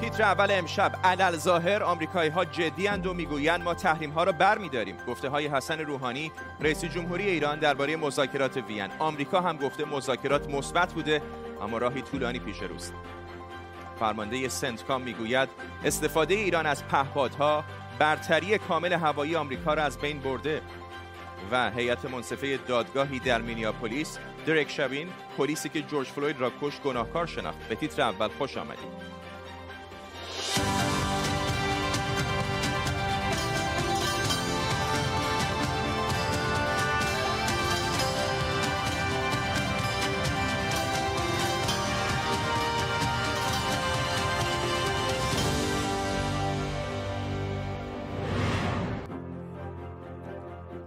تیتر 0.00 0.22
اول 0.22 0.48
امشب 0.50 0.92
علل 1.04 1.36
ظاهر 1.36 1.82
آمریکایی 1.82 2.30
ها 2.30 2.44
جدی 2.44 2.88
و 2.88 3.12
می‌گویند 3.12 3.62
ما 3.62 3.74
تحریم 3.74 4.10
ها 4.10 4.24
را 4.24 4.32
بر 4.32 4.54
داریم 4.54 4.96
گفته 5.08 5.28
های 5.28 5.46
حسن 5.46 5.80
روحانی 5.80 6.32
رئیس 6.60 6.84
جمهوری 6.84 7.30
ایران 7.30 7.58
درباره 7.58 7.96
مذاکرات 7.96 8.56
وین. 8.56 8.90
آمریکا 8.98 9.40
هم 9.40 9.56
گفته 9.56 9.84
مذاکرات 9.84 10.50
مثبت 10.50 10.92
بوده 10.92 11.22
اما 11.62 11.78
راهی 11.78 12.02
طولانی 12.02 12.38
پیش 12.38 12.62
روست. 12.62 12.94
فرمانده 14.00 14.48
سنتکام 14.48 15.02
می‌گوید 15.02 15.48
استفاده 15.84 16.34
ایران 16.34 16.66
از 16.66 16.84
پهپادها 16.88 17.64
برتری 17.98 18.58
کامل 18.58 18.92
هوایی 18.92 19.36
آمریکا 19.36 19.74
را 19.74 19.82
از 19.82 19.98
بین 19.98 20.18
برده. 20.18 20.62
و 21.50 21.70
هیئت 21.70 22.04
منصفه 22.04 22.56
دادگاهی 22.56 23.18
در 23.18 23.40
مینیاپولیس 23.40 24.18
درک 24.46 24.70
شبین 24.70 25.08
پلیسی 25.38 25.68
که 25.68 25.82
جورج 25.82 26.06
فلوید 26.06 26.40
را 26.40 26.52
کش 26.62 26.80
گناهکار 26.80 27.26
شناخت. 27.26 27.58
به 27.68 27.74
تیتر 27.74 28.02
اول 28.02 28.28
خوش 28.28 28.56
آمدید. 28.56 29.15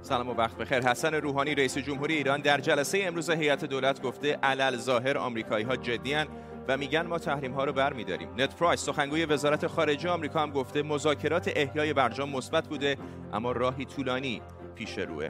سلام 0.10 0.30
و 0.30 0.34
وقت 0.34 0.58
بخیر. 0.58 0.88
حسن 0.88 1.14
روحانی 1.14 1.56
رئیس 1.56 1.78
جمهوری 1.78 2.14
ایران 2.14 2.42
در 2.42 2.60
جلسه 2.60 3.00
امروز 3.04 3.30
هیئت 3.30 3.66
دولت 3.66 4.02
گفته 4.02 4.40
علل 4.44 4.78
ظاهر 4.78 5.18
آمریکایی 5.18 5.66
ها 5.66 5.76
جدیان 5.76 6.28
و 6.68 6.78
میگن 6.78 7.02
ما 7.02 7.20
تحریم 7.20 7.54
ها 7.54 7.64
رو 7.64 7.74
برمیداریم. 7.74 8.30
نت 8.38 8.56
پرایس 8.56 8.86
سخنگوی 8.86 9.26
وزارت 9.26 9.68
خارجه 9.68 10.10
آمریکا 10.10 10.40
هم 10.40 10.52
گفته 10.52 10.82
مذاکرات 10.82 11.52
احیای 11.56 11.94
برجام 11.94 12.30
مثبت 12.30 12.68
بوده 12.68 12.98
اما 13.34 13.52
راهی 13.52 13.86
طولانی 13.86 14.42
پیش 14.76 14.98
روه. 14.98 15.30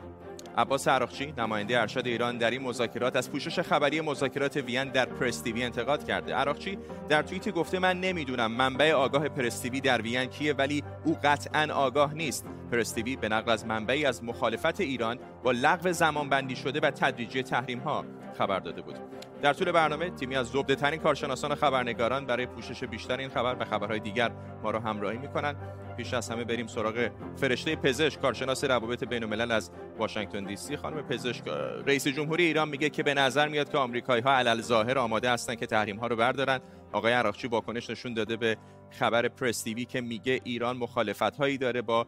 عباس 0.59 0.87
عراقچی 0.87 1.33
نماینده 1.37 1.81
ارشد 1.81 2.07
ایران 2.07 2.37
در 2.37 2.51
این 2.51 2.61
مذاکرات 2.61 3.15
از 3.15 3.31
پوشش 3.31 3.59
خبری 3.59 4.01
مذاکرات 4.01 4.57
وین 4.57 4.83
در 4.83 5.05
پرستیوی 5.05 5.63
انتقاد 5.63 6.07
کرده. 6.07 6.33
عراقچی 6.33 6.77
در 7.09 7.21
توییتی 7.21 7.51
گفته 7.51 7.79
من 7.79 7.99
نمی‌دونم 7.99 8.51
منبع 8.51 8.91
آگاه 8.91 9.29
پرستیوی 9.29 9.81
در 9.81 10.01
وین 10.01 10.25
کیه 10.25 10.53
ولی 10.53 10.83
او 11.05 11.17
قطعا 11.23 11.73
آگاه 11.73 12.13
نیست. 12.13 12.45
پرستیوی 12.71 13.15
به 13.15 13.29
نقل 13.29 13.51
از 13.51 13.65
منبعی 13.65 14.05
از 14.05 14.23
مخالفت 14.23 14.81
ایران 14.81 15.19
با 15.43 15.51
لغو 15.51 15.91
زمانبندی 15.91 16.55
شده 16.55 16.79
و 16.79 16.91
تدریجی 16.91 17.43
تحریم 17.43 17.79
ها 17.79 18.05
خبر 18.37 18.59
داده 18.59 18.81
بود. 18.81 18.95
در 19.41 19.53
طول 19.53 19.71
برنامه 19.71 20.09
تیمی 20.09 20.35
از 20.35 20.47
زبده 20.47 20.75
ترین 20.75 20.99
کارشناسان 20.99 21.51
و 21.51 21.55
خبرنگاران 21.55 22.25
برای 22.25 22.45
پوشش 22.45 22.83
بیشتر 22.83 23.17
این 23.17 23.29
خبر 23.29 23.55
و 23.59 23.65
خبرهای 23.65 23.99
دیگر 23.99 24.31
ما 24.63 24.71
را 24.71 24.79
همراهی 24.79 25.17
می‌کنند. 25.17 25.55
پیش 25.97 26.13
از 26.13 26.29
همه 26.29 26.43
بریم 26.43 26.67
سراغ 26.67 27.09
فرشته 27.35 27.75
پزشک 27.75 28.21
کارشناس 28.21 28.63
روابط 28.63 29.03
بین 29.03 29.23
الملل 29.23 29.51
از 29.51 29.71
واشنگتن 29.97 30.43
دی 30.43 30.55
سی. 30.55 30.77
خانم 30.77 31.01
پزشک 31.01 31.47
رئیس 31.85 32.07
جمهوری 32.07 32.43
ایران 32.43 32.69
میگه 32.69 32.89
که 32.89 33.03
به 33.03 33.13
نظر 33.13 33.47
میاد 33.47 33.71
که 33.71 33.77
آمریکایی 33.77 34.21
ها 34.21 34.31
علل 34.31 34.61
ظاهر 34.61 34.97
آماده 34.97 35.31
هستن 35.31 35.55
که 35.55 35.65
تحریم 35.65 35.97
ها 35.97 36.07
رو 36.07 36.15
بردارن. 36.15 36.59
آقای 36.93 37.13
عراقچی 37.13 37.47
واکنش 37.47 37.89
نشون 37.89 38.13
داده 38.13 38.37
به 38.37 38.57
خبر 38.91 39.27
پرس 39.27 39.65
که 39.65 40.01
میگه 40.01 40.41
ایران 40.43 40.77
مخالفت 40.77 41.37
هایی 41.37 41.57
داره 41.57 41.81
با 41.81 42.07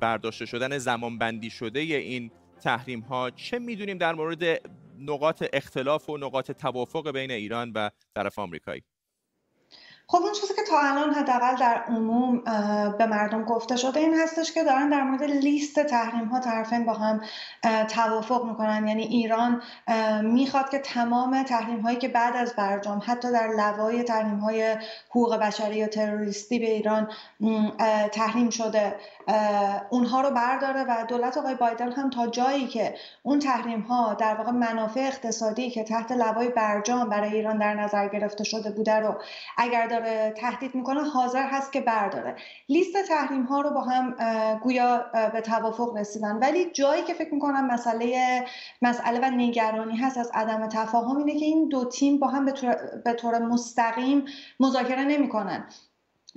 برداشته 0.00 0.46
شدن 0.46 0.78
زمان 0.78 1.18
بندی 1.18 1.50
شده 1.50 1.80
این 1.80 2.30
تحریم 2.60 3.00
ها 3.00 3.30
چه 3.30 3.58
می‌دونیم 3.58 3.98
در 3.98 4.14
مورد 4.14 4.60
نقاط 4.98 5.42
اختلاف 5.52 6.10
و 6.10 6.16
نقاط 6.18 6.50
توافق 6.50 7.10
بین 7.10 7.30
ایران 7.30 7.72
و 7.74 7.90
طرف 8.14 8.38
آمریکایی. 8.38 8.84
خب 10.06 10.18
اون 10.22 10.32
چیزی 10.32 10.54
که 10.54 10.62
تا 10.68 10.78
الان 10.80 11.14
حداقل 11.14 11.56
در 11.56 11.82
عموم 11.88 12.38
به 12.98 13.06
مردم 13.06 13.44
گفته 13.44 13.76
شده 13.76 14.00
این 14.00 14.14
هستش 14.14 14.52
که 14.52 14.64
دارن 14.64 14.88
در 14.88 15.02
مورد 15.02 15.22
لیست 15.22 15.80
تحریم 15.80 16.24
ها 16.24 16.40
طرفین 16.40 16.84
با 16.84 16.92
هم 16.92 17.20
توافق 17.88 18.44
می‌کنن. 18.44 18.88
یعنی 18.88 19.02
ایران 19.02 19.62
می‌خواد 20.22 20.70
که 20.70 20.78
تمام 20.78 21.42
تحریم 21.42 21.80
هایی 21.80 21.96
که 21.96 22.08
بعد 22.08 22.36
از 22.36 22.54
برجام 22.56 23.02
حتی 23.06 23.32
در 23.32 23.48
لوای 23.48 24.02
تحریم 24.02 24.38
های 24.38 24.76
حقوق 25.10 25.36
بشری 25.36 25.76
یا 25.76 25.86
تروریستی 25.86 26.58
به 26.58 26.70
ایران 26.70 27.08
تحریم 28.12 28.50
شده 28.50 28.96
اونها 29.90 30.20
رو 30.20 30.30
برداره 30.30 30.84
و 30.84 31.04
دولت 31.08 31.36
آقای 31.36 31.54
بایدن 31.54 31.92
هم 31.92 32.10
تا 32.10 32.26
جایی 32.26 32.66
که 32.66 32.94
اون 33.22 33.38
تحریم 33.38 33.80
ها 33.80 34.14
در 34.14 34.34
واقع 34.34 34.50
منافع 34.50 35.00
اقتصادی 35.00 35.70
که 35.70 35.84
تحت 35.84 36.12
لوای 36.12 36.48
برجام 36.48 37.08
برای 37.08 37.32
ایران 37.32 37.58
در 37.58 37.74
نظر 37.74 38.08
گرفته 38.08 38.44
شده 38.44 38.70
بوده 38.70 38.94
رو 38.94 39.14
اگر 39.56 39.86
داره 39.94 40.34
تهدید 40.36 40.74
می‌کنه 40.74 41.02
حاضر 41.02 41.46
هست 41.46 41.72
که 41.72 41.80
برداره. 41.80 42.36
لیست 42.68 43.02
تحریم 43.08 43.42
ها 43.42 43.60
رو 43.60 43.70
با 43.70 43.80
هم 43.80 44.14
گویا 44.62 45.04
به 45.32 45.40
توافق 45.40 45.96
رسیدن. 45.96 46.36
ولی 46.36 46.70
جایی 46.70 47.02
که 47.02 47.14
فکر 47.14 47.34
می‌کنم 47.34 47.66
مسئله 47.66 48.44
مسئله 48.82 49.20
و 49.20 49.30
نگرانی 49.30 49.96
هست 49.96 50.18
از 50.18 50.30
عدم 50.34 50.68
تفاهم 50.68 51.16
اینه 51.16 51.38
که 51.38 51.44
این 51.44 51.68
دو 51.68 51.84
تیم 51.84 52.18
با 52.18 52.26
هم 52.28 52.44
به 53.04 53.12
طور 53.12 53.38
مستقیم 53.38 54.24
مذاکره 54.60 55.04
نمی‌کنن. 55.04 55.68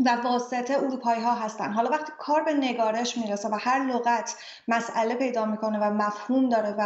و 0.06 0.10
واسطه 0.24 0.78
اروپایی 0.78 1.22
ها 1.22 1.34
هستن. 1.34 1.74
حالا 1.74 1.90
وقتی 1.90 2.12
کار 2.18 2.44
به 2.44 2.54
نگارش 2.54 3.18
می‌رسه 3.18 3.50
و 3.50 3.58
هر 3.62 3.84
لغت 3.84 4.36
مسئله 4.68 5.16
پیدا 5.16 5.46
می‌کنه 5.46 5.80
و 5.80 5.94
مفهوم 5.94 6.50
داره 6.50 6.76
و 6.78 6.82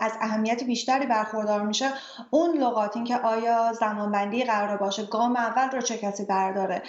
از 0.00 0.12
اهمیت 0.20 0.64
بیشتری 0.64 1.06
برخوردار 1.06 1.62
میشه 1.62 1.86
اون 2.30 2.56
لغات 2.58 2.96
این 2.96 3.04
که 3.04 3.16
آیا 3.16 3.72
زمانبندی 3.72 4.44
قرار 4.44 4.76
باشه 4.76 5.06
گام 5.06 5.36
اول 5.36 5.70
رو 5.70 5.80
چه 5.80 5.98
کسی 5.98 6.24
برداره 6.24 6.82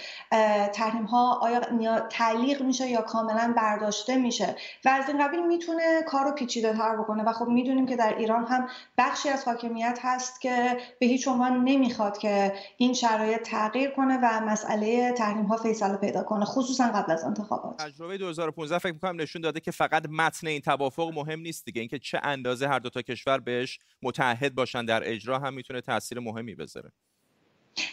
تحریم 0.74 1.06
ها 1.06 1.34
آیا 1.34 2.00
تعلیق 2.00 2.62
میشه 2.62 2.90
یا 2.90 3.02
کاملا 3.02 3.54
برداشته 3.58 4.16
میشه. 4.16 4.56
و 4.86 4.90
از 4.90 5.10
این 5.10 5.28
قبیل 5.28 5.48
می‌تونه 5.48 6.02
کار 6.08 6.26
رو 6.26 6.32
پیچیده 6.32 6.74
تر 6.74 6.96
بکنه. 6.96 7.24
و 7.24 7.32
خب 7.34 7.48
می‌دونیم 7.48 7.86
که 7.86 7.96
در 7.96 8.16
ایران 8.18 8.46
هم 8.46 8.68
بخشی 8.98 9.30
از 9.30 9.46
حاکمیت 9.46 10.00
هست 10.02 10.42
که 10.42 10.78
به 11.00 11.06
هیچ 11.06 11.28
عنوان 11.28 11.64
نمی‌خواد 11.64 12.18
که 12.18 12.54
این 12.78 12.94
شرایط 12.94 13.42
تغییر 13.42 13.90
کنه 13.90 14.20
و 14.22 14.40
مسئله 14.40 15.12
تحریم 15.12 15.53
فیصله 15.58 15.98
پیدا 15.98 16.24
کنه 16.24 16.46
خصوصا 16.46 16.92
قبل 16.96 17.12
از 17.12 17.24
انتخابات. 17.24 17.84
تجربه 17.84 18.18
2015 18.18 18.78
فکر 18.78 18.94
می‌کنم 18.94 19.22
نشون 19.22 19.42
داده 19.42 19.60
که 19.60 19.72
فقط 19.72 20.06
متن 20.10 20.48
این 20.48 20.62
توافق 20.62 21.12
مهم 21.14 21.40
نیست 21.40 21.66
دیگه. 21.66 21.80
اینکه 21.80 22.00
چه 22.00 22.20
اندازه 22.24 22.68
هر 22.68 22.80
دو 22.80 22.90
تا 22.90 23.02
کشور 23.02 23.40
بهش 23.40 23.80
متحد 24.02 24.56
باشن 24.56 24.86
در 24.86 25.02
اجرا 25.06 25.40
هم 25.40 25.54
می‌تونه 25.54 25.82
تاثیر 25.82 26.20
مهمی 26.20 26.56
بذاره. 26.56 26.92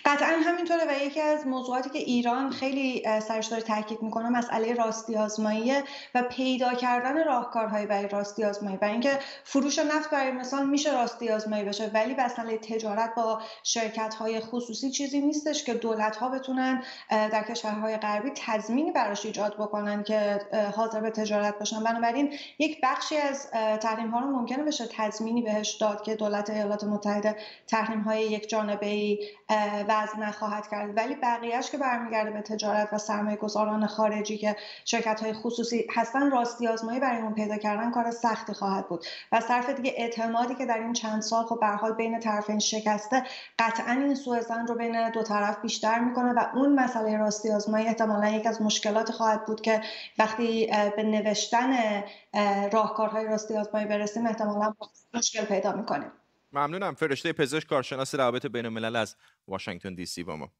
قطعا 0.04 0.36
همینطوره 0.44 0.80
و 0.88 1.04
یکی 1.04 1.20
از 1.20 1.46
موضوعاتی 1.46 1.91
که 1.91 1.98
ایران 1.98 2.50
خیلی 2.50 3.02
سرش 3.20 3.46
داره 3.46 3.62
تاکید 3.62 4.02
می‌کنه 4.02 4.28
مسئله 4.28 4.74
راستی 4.74 5.16
آزمایی 5.16 5.72
و 6.14 6.22
پیدا 6.22 6.74
کردن 6.74 7.24
راهکارهایی 7.24 7.86
برای 7.86 8.08
راستی 8.08 8.44
آزمایی 8.44 8.76
برای 8.76 8.92
اینکه 8.92 9.18
فروش 9.44 9.78
نفت 9.78 10.10
برای 10.10 10.32
مثال 10.32 10.68
میشه 10.68 10.92
راستی 10.92 11.28
آزمایی 11.28 11.64
بشه 11.64 11.91
ولی 11.94 12.14
مسئله 12.14 12.58
تجارت 12.58 13.14
با 13.14 13.42
شرکت 13.62 14.14
های 14.14 14.41
خصوصی 14.41 14.91
چیزی 14.91 15.20
نیستش 15.20 15.64
که 15.64 15.74
دولت 15.74 16.16
ها 16.16 16.28
بتونن 16.28 16.82
در 17.10 17.42
کشورهای 17.42 17.97
غربی 17.97 18.30
تضمینی 18.34 18.91
براش 18.91 19.26
ایجاد 19.26 19.54
بکنن 19.54 20.02
که 20.02 20.41
حاضر 20.76 21.00
به 21.00 21.10
تجارت 21.10 21.58
باشن. 21.58 21.84
بنابراین 21.84 22.34
یک 22.58 22.80
بخشی 22.82 23.16
از 23.16 23.50
تحریم 23.80 24.10
ها 24.10 24.20
رو 24.20 24.26
ممکنه 24.26 24.62
بشه 24.62 24.86
تضمینی 24.91 25.42
بهش 25.42 25.70
داد 25.70 26.02
که 26.02 26.14
دولت 26.14 26.50
ایالات 26.50 26.84
متحده 26.84 27.36
تحریم 27.66 28.00
های 28.00 28.22
یک 28.22 28.48
جانبه 28.48 28.86
ای 28.86 29.18
وضع 29.88 30.19
نخواهد 30.19 30.69
کرد. 30.69 30.97
ولی 30.97 31.14
بقیهش 31.14 31.70
که 31.70 31.78
برمیگرده 31.78 32.31
به 32.31 32.41
تجارت 32.41 32.88
و 32.92 32.98
سرمایه 32.98 33.36
گذاران 33.36 33.86
خارجی 33.86 34.38
که 34.38 34.56
شرکت 34.84 35.20
های 35.20 35.32
خصوصی 35.32 35.86
هستن 35.94 36.31
راستی 36.31 36.69
آزمایی 36.69 37.00
برای 37.00 37.22
اون 37.22 37.34
پیدا 37.34 37.56
کردن 37.56 37.91
کار 37.91 38.10
سختی 38.10 38.53
خواهد 38.53 38.88
بود. 38.88 39.04
و 39.32 39.41
صرف 39.41 39.70
دیگه 39.70 39.94
اعتمادی 39.97 40.54
که 40.54 40.66
در 40.66 40.78
این 40.78 40.92
چند 40.92 41.22
سال 41.22 41.44
خب 41.44 41.60
به 41.60 41.66
حال 41.66 41.92
بین 41.92 42.20
طرفین 42.20 42.59
شکسته 42.59 43.22
قطعا 43.59 43.92
این 43.92 44.14
سوء 44.14 44.41
رو 44.69 44.75
بین 44.75 45.10
دو 45.10 45.22
طرف 45.22 45.60
بیشتر 45.62 45.98
می‌کنه 45.98 46.32
و 46.32 46.47
اون 46.54 46.75
مسئله 46.75 47.16
راستی 47.16 47.53
آزمایی 47.53 47.86
احتمالا 47.86 48.28
یک 48.28 48.47
از 48.47 48.62
مشکلات 48.62 49.10
خواهد 49.10 49.44
بود 49.47 49.60
که 49.60 49.80
وقتی 50.18 50.66
به 50.97 51.03
نوشتن 51.03 52.03
راهکارهای 52.72 53.27
راستی 53.27 53.56
آزمایی 53.56 53.86
برسیم 53.86 54.27
احتمالا 54.27 54.74
مشکل 55.15 55.44
پیدا 55.44 55.72
می‌کنیم. 55.72 56.12
ممنونم. 56.52 56.94
فرشته 56.94 57.32
پزشک 57.32 57.68
کارشناس 57.68 58.14
روابط 58.14 58.47
بین 58.47 58.66
الملل 58.66 58.97
از 58.97 59.16
واشنگتن 59.48 59.94
دی 59.94 60.06
سی 60.06 60.22
با 60.22 60.36
ما. 60.36 60.52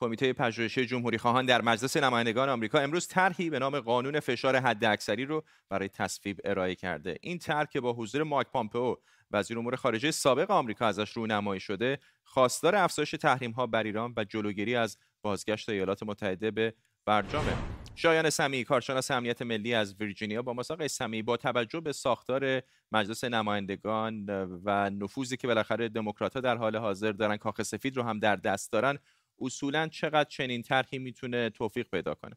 کمیته 0.00 0.32
پژوهشی 0.32 0.86
جمهوری 0.86 1.18
خواهان 1.18 1.46
در 1.46 1.62
مجلس 1.62 1.96
نمایندگان 1.96 2.48
آمریکا 2.48 2.78
امروز 2.78 3.08
طرحی 3.08 3.50
به 3.50 3.58
نام 3.58 3.80
قانون 3.80 4.20
فشار 4.20 4.56
حداکثری 4.56 5.24
رو 5.24 5.44
برای 5.68 5.88
تصویب 5.88 6.40
ارائه 6.44 6.74
کرده. 6.74 7.18
این 7.20 7.38
طرح 7.38 7.64
که 7.64 7.80
با 7.80 7.92
حضور 7.92 8.22
مایک 8.22 8.48
پامپئو 8.48 8.96
وزیر 9.30 9.58
امور 9.58 9.76
خارجه 9.76 10.10
سابق 10.10 10.50
آمریکا 10.50 10.86
ازش 10.86 11.10
رونمایی 11.10 11.60
شده 11.60 11.98
خواستار 12.24 12.76
افزایش 12.76 13.10
تحریم 13.10 13.50
ها 13.50 13.66
بر 13.66 13.82
ایران 13.82 14.14
و 14.16 14.24
جلوگیری 14.24 14.76
از 14.76 14.98
بازگشت 15.22 15.68
ایالات 15.68 16.02
متحده 16.02 16.50
به 16.50 16.74
برجامه 17.06 17.56
شایان 17.94 18.30
سمی 18.30 18.64
کارشناس 18.64 19.10
امنیت 19.10 19.42
ملی 19.42 19.74
از 19.74 19.94
ویرجینیا 20.00 20.42
با 20.42 20.52
مساق 20.52 20.86
سمی 20.86 21.22
با 21.22 21.36
توجه 21.36 21.80
به 21.80 21.92
ساختار 21.92 22.62
مجلس 22.92 23.24
نمایندگان 23.24 24.26
و 24.64 24.90
نفوذی 24.90 25.36
که 25.36 25.46
بالاخره 25.46 25.88
دموکرات‌ها 25.88 26.40
در 26.40 26.56
حال 26.56 26.76
حاضر 26.76 27.12
دارن 27.12 27.36
کاخ 27.36 27.62
سفید 27.62 27.96
رو 27.96 28.02
هم 28.02 28.18
در 28.18 28.36
دست 28.36 28.72
دارن 28.72 28.98
اصولا 29.40 29.88
چقدر 29.88 30.28
چنین 30.28 30.62
طرحی 30.62 30.98
می‌تونه 30.98 31.50
توفیق 31.50 31.86
پیدا 31.90 32.14
کنه؟ 32.14 32.36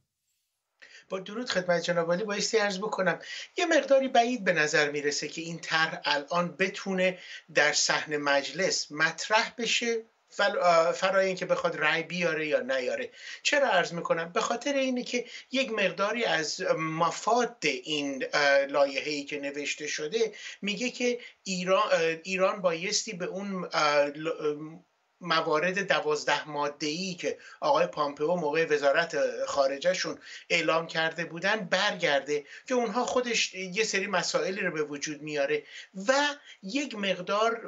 با 1.09 1.19
درود 1.19 1.49
خدمت 1.49 1.81
جناب 1.81 2.07
عالی. 2.07 2.23
بایستی 2.23 2.59
ارز 2.59 2.79
بکنم 2.79 3.19
یه 3.57 3.65
مقداری 3.65 4.07
بعید 4.07 4.43
به 4.43 4.53
نظر 4.53 4.91
می‌رسه 4.91 5.27
که 5.27 5.41
این 5.41 5.59
طرح 5.59 6.01
الان 6.05 6.55
بتونه 6.59 7.17
در 7.53 7.73
صحن 7.73 8.17
مجلس 8.17 8.91
مطرح 8.91 9.53
بشه. 9.57 10.03
فرای 10.93 11.27
اینکه 11.27 11.45
بخواد 11.45 11.77
رأی 11.77 12.03
بیاره 12.03 12.47
یا 12.47 12.59
نیاره. 12.59 13.11
چرا 13.43 13.67
عرض 13.67 13.93
می‌کنم؟ 13.93 14.31
به 14.31 14.41
خاطر 14.41 14.73
اینه 14.73 15.03
که 15.03 15.25
یک 15.51 15.71
مقداری 15.71 16.25
از 16.25 16.61
مفاد 16.77 17.57
این 17.63 18.23
لایحه‌ای 18.69 19.23
که 19.23 19.39
نوشته 19.39 19.87
شده 19.87 20.33
میگه 20.61 20.89
که 20.89 21.19
ایران 21.43 21.89
ایران 22.23 22.61
بایستی 22.61 23.13
به 23.13 23.25
اون 23.25 23.69
موارد 25.25 25.87
دوازده 25.87 26.49
ماده 26.49 26.87
ای 26.87 27.13
که 27.13 27.37
آقای 27.59 27.87
پامپئو 27.87 28.35
موقع 28.35 28.65
وزارت 28.65 29.17
خارجهشون 29.45 30.17
اعلام 30.49 30.87
کرده 30.87 31.25
بودن 31.25 31.55
برگرده 31.55 32.45
که 32.67 32.73
اونها 32.73 33.05
خودش 33.05 33.53
یه 33.53 33.83
سری 33.83 34.07
مسائلی 34.07 34.61
رو 34.61 34.71
به 34.71 34.83
وجود 34.83 35.21
میاره 35.21 35.63
و 36.07 36.13
یک 36.63 36.95
مقدار 36.95 37.61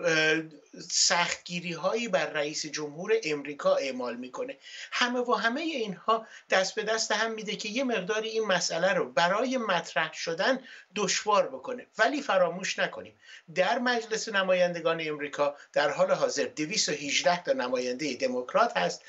سختگیری 0.89 1.73
هایی 1.73 2.07
بر 2.07 2.25
رئیس 2.25 2.65
جمهور 2.65 3.13
امریکا 3.23 3.75
اعمال 3.75 4.15
می‌کنه. 4.15 4.57
همه 4.91 5.19
و 5.19 5.33
همه 5.33 5.61
اینها 5.61 6.27
دست 6.49 6.75
به 6.75 6.83
دست 6.83 7.11
هم 7.11 7.31
میده 7.31 7.55
که 7.55 7.69
یه 7.69 7.83
مقداری 7.83 8.29
این 8.29 8.45
مسئله 8.45 8.93
رو 8.93 9.11
برای 9.11 9.57
مطرح 9.57 10.13
شدن 10.13 10.59
دشوار 10.95 11.47
بکنه. 11.47 11.85
ولی 11.97 12.21
فراموش 12.21 12.79
نکنیم 12.79 13.13
در 13.55 13.79
مجلس 13.79 14.29
نمایندگان 14.29 15.01
امریکا 15.07 15.55
در 15.73 15.89
حال 15.89 16.11
حاضر 16.11 16.43
218 16.43 17.43
تا 17.47 17.53
نماینده 17.53 18.15
دموکرات 18.15 18.77
هست 18.77 19.01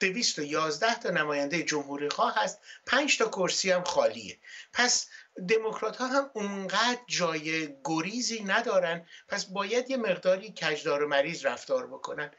211 0.00 0.94
تا 0.94 1.10
نماینده 1.10 1.62
جمهوری 1.62 2.08
خواه 2.08 2.34
هست 2.36 2.60
5 2.86 3.18
تا 3.18 3.28
کرسی 3.28 3.70
هم 3.70 3.84
خالیه. 3.84 4.38
پس 4.72 5.08
دموکرات 5.48 5.96
ها 5.96 6.06
هم 6.06 6.30
اونقدر 6.34 7.00
جای 7.06 7.68
گریزی 7.84 8.44
ندارن 8.44 9.06
پس 9.28 9.44
باید 9.44 9.90
یه 9.90 9.96
مقداری 9.96 10.54
کجدار 10.62 11.02
و 11.02 11.08
مریض 11.08 11.46
رفتار 11.46 11.86
بکنن. 11.86 12.30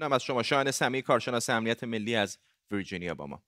از 0.00 0.22
شما. 0.22 0.42
شاهن 0.42 0.70
سمی 0.70 1.02
کارشناس 1.02 1.50
امنیت 1.50 1.84
ملی 1.84 2.16
از 2.16 2.38
ویرجینیا 2.70 3.14
با 3.14 3.26
ما. 3.26 3.42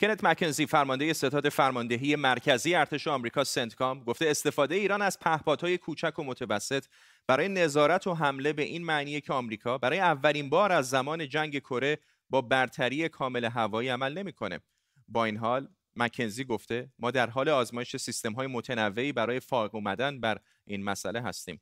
کنت 0.00 0.24
مکنزی 0.24 0.66
فرمانده 0.66 1.12
ستاد 1.12 1.48
فرماندهی 1.48 2.16
مرکزی 2.16 2.74
ارتش 2.74 3.08
آمریکا 3.08 3.44
سنتکام 3.44 4.04
گفته 4.04 4.26
استفاده 4.28 4.74
ایران 4.74 5.02
از 5.02 5.18
پهپادهای 5.18 5.78
کوچک 5.78 6.18
و 6.18 6.24
متوسط 6.24 6.84
برای 7.26 7.48
نظارت 7.48 8.06
و 8.06 8.14
حمله 8.14 8.52
به 8.52 8.62
این 8.62 8.84
معنیه 8.84 9.20
که 9.20 9.32
آمریکا 9.32 9.78
برای 9.78 9.98
اولین 9.98 10.50
بار 10.50 10.72
از 10.72 10.90
زمان 10.90 11.28
جنگ 11.28 11.58
کره 11.58 11.98
با 12.30 12.40
برتری 12.40 13.08
کامل 13.08 13.44
هوایی 13.44 13.88
عمل 13.88 14.18
نمی‌کنه. 14.18 14.60
با 15.08 15.24
این 15.24 15.36
حال 15.36 15.68
مکنزی 15.96 16.44
گفته 16.44 16.90
ما 16.98 17.10
در 17.10 17.30
حال 17.30 17.48
آزمایش 17.48 17.96
سیستم 17.96 18.32
های 18.32 18.46
متنوعی 18.46 19.12
برای 19.12 19.40
فائق 19.40 19.74
اومدن 19.74 20.20
بر 20.20 20.38
این 20.64 20.84
مسئله 20.84 21.20
هستیم. 21.20 21.60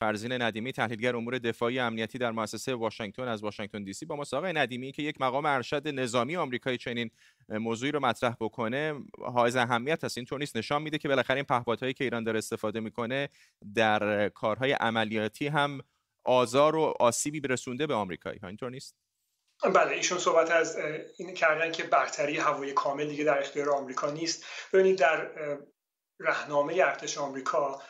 فرزین 0.00 0.42
ندیمی 0.42 0.72
تحلیلگر 0.72 1.16
امور 1.16 1.38
دفاعی 1.38 1.78
امنیتی 1.78 2.18
در 2.18 2.30
مؤسسه 2.30 2.74
واشنگتن 2.74 3.28
از 3.28 3.42
واشنگتن 3.42 3.84
دی 3.84 3.92
سی 3.92 4.06
با 4.06 4.16
ما 4.16 4.24
آقای 4.32 4.52
ندیمی 4.52 4.92
که 4.92 5.02
یک 5.02 5.20
مقام 5.20 5.46
ارشد 5.46 5.88
نظامی 5.88 6.36
آمریکایی 6.36 6.78
چنین 6.78 7.10
موضوعی 7.48 7.92
رو 7.92 8.00
مطرح 8.00 8.36
بکنه. 8.40 8.94
حائز 9.18 9.56
اهمیت 9.56 10.04
هست 10.04 10.18
اینطور 10.18 10.38
نیست. 10.38 10.56
نشان 10.56 10.82
میده 10.82 10.98
که 10.98 11.08
بالاخره 11.08 11.36
این 11.36 11.44
پهپادهایی 11.44 11.94
که 11.94 12.04
ایران 12.04 12.24
داره 12.24 12.38
استفاده 12.38 12.80
می‌کنه 12.80 13.28
در 13.74 14.28
کارهای 14.28 14.72
عملیاتی 14.72 15.46
هم 15.46 15.80
آزار 16.24 16.76
و 16.76 16.94
آسیبی 17.00 17.40
برسونده 17.40 17.86
به 17.86 17.94
آمریکایی 17.94 18.38
ها. 18.38 18.48
اینطور 18.48 18.70
نیست؟ 18.70 18.96
بله 19.74 19.90
ایشون 19.90 20.18
صحبت 20.18 20.50
از 20.50 20.76
این 21.18 21.34
کردن 21.34 21.72
که 21.72 21.82
برتری 21.82 22.36
هوای 22.36 22.72
کامل 22.72 23.08
دیگه 23.08 23.24
در 23.24 23.38
اختیار 23.38 23.70
آمریکا 23.70 24.10
نیست. 24.10 24.44
ببینید 24.72 24.98
در 24.98 25.30
رهنامه 26.20 26.74
ارتش 26.74 27.18
آمریکا 27.18 27.82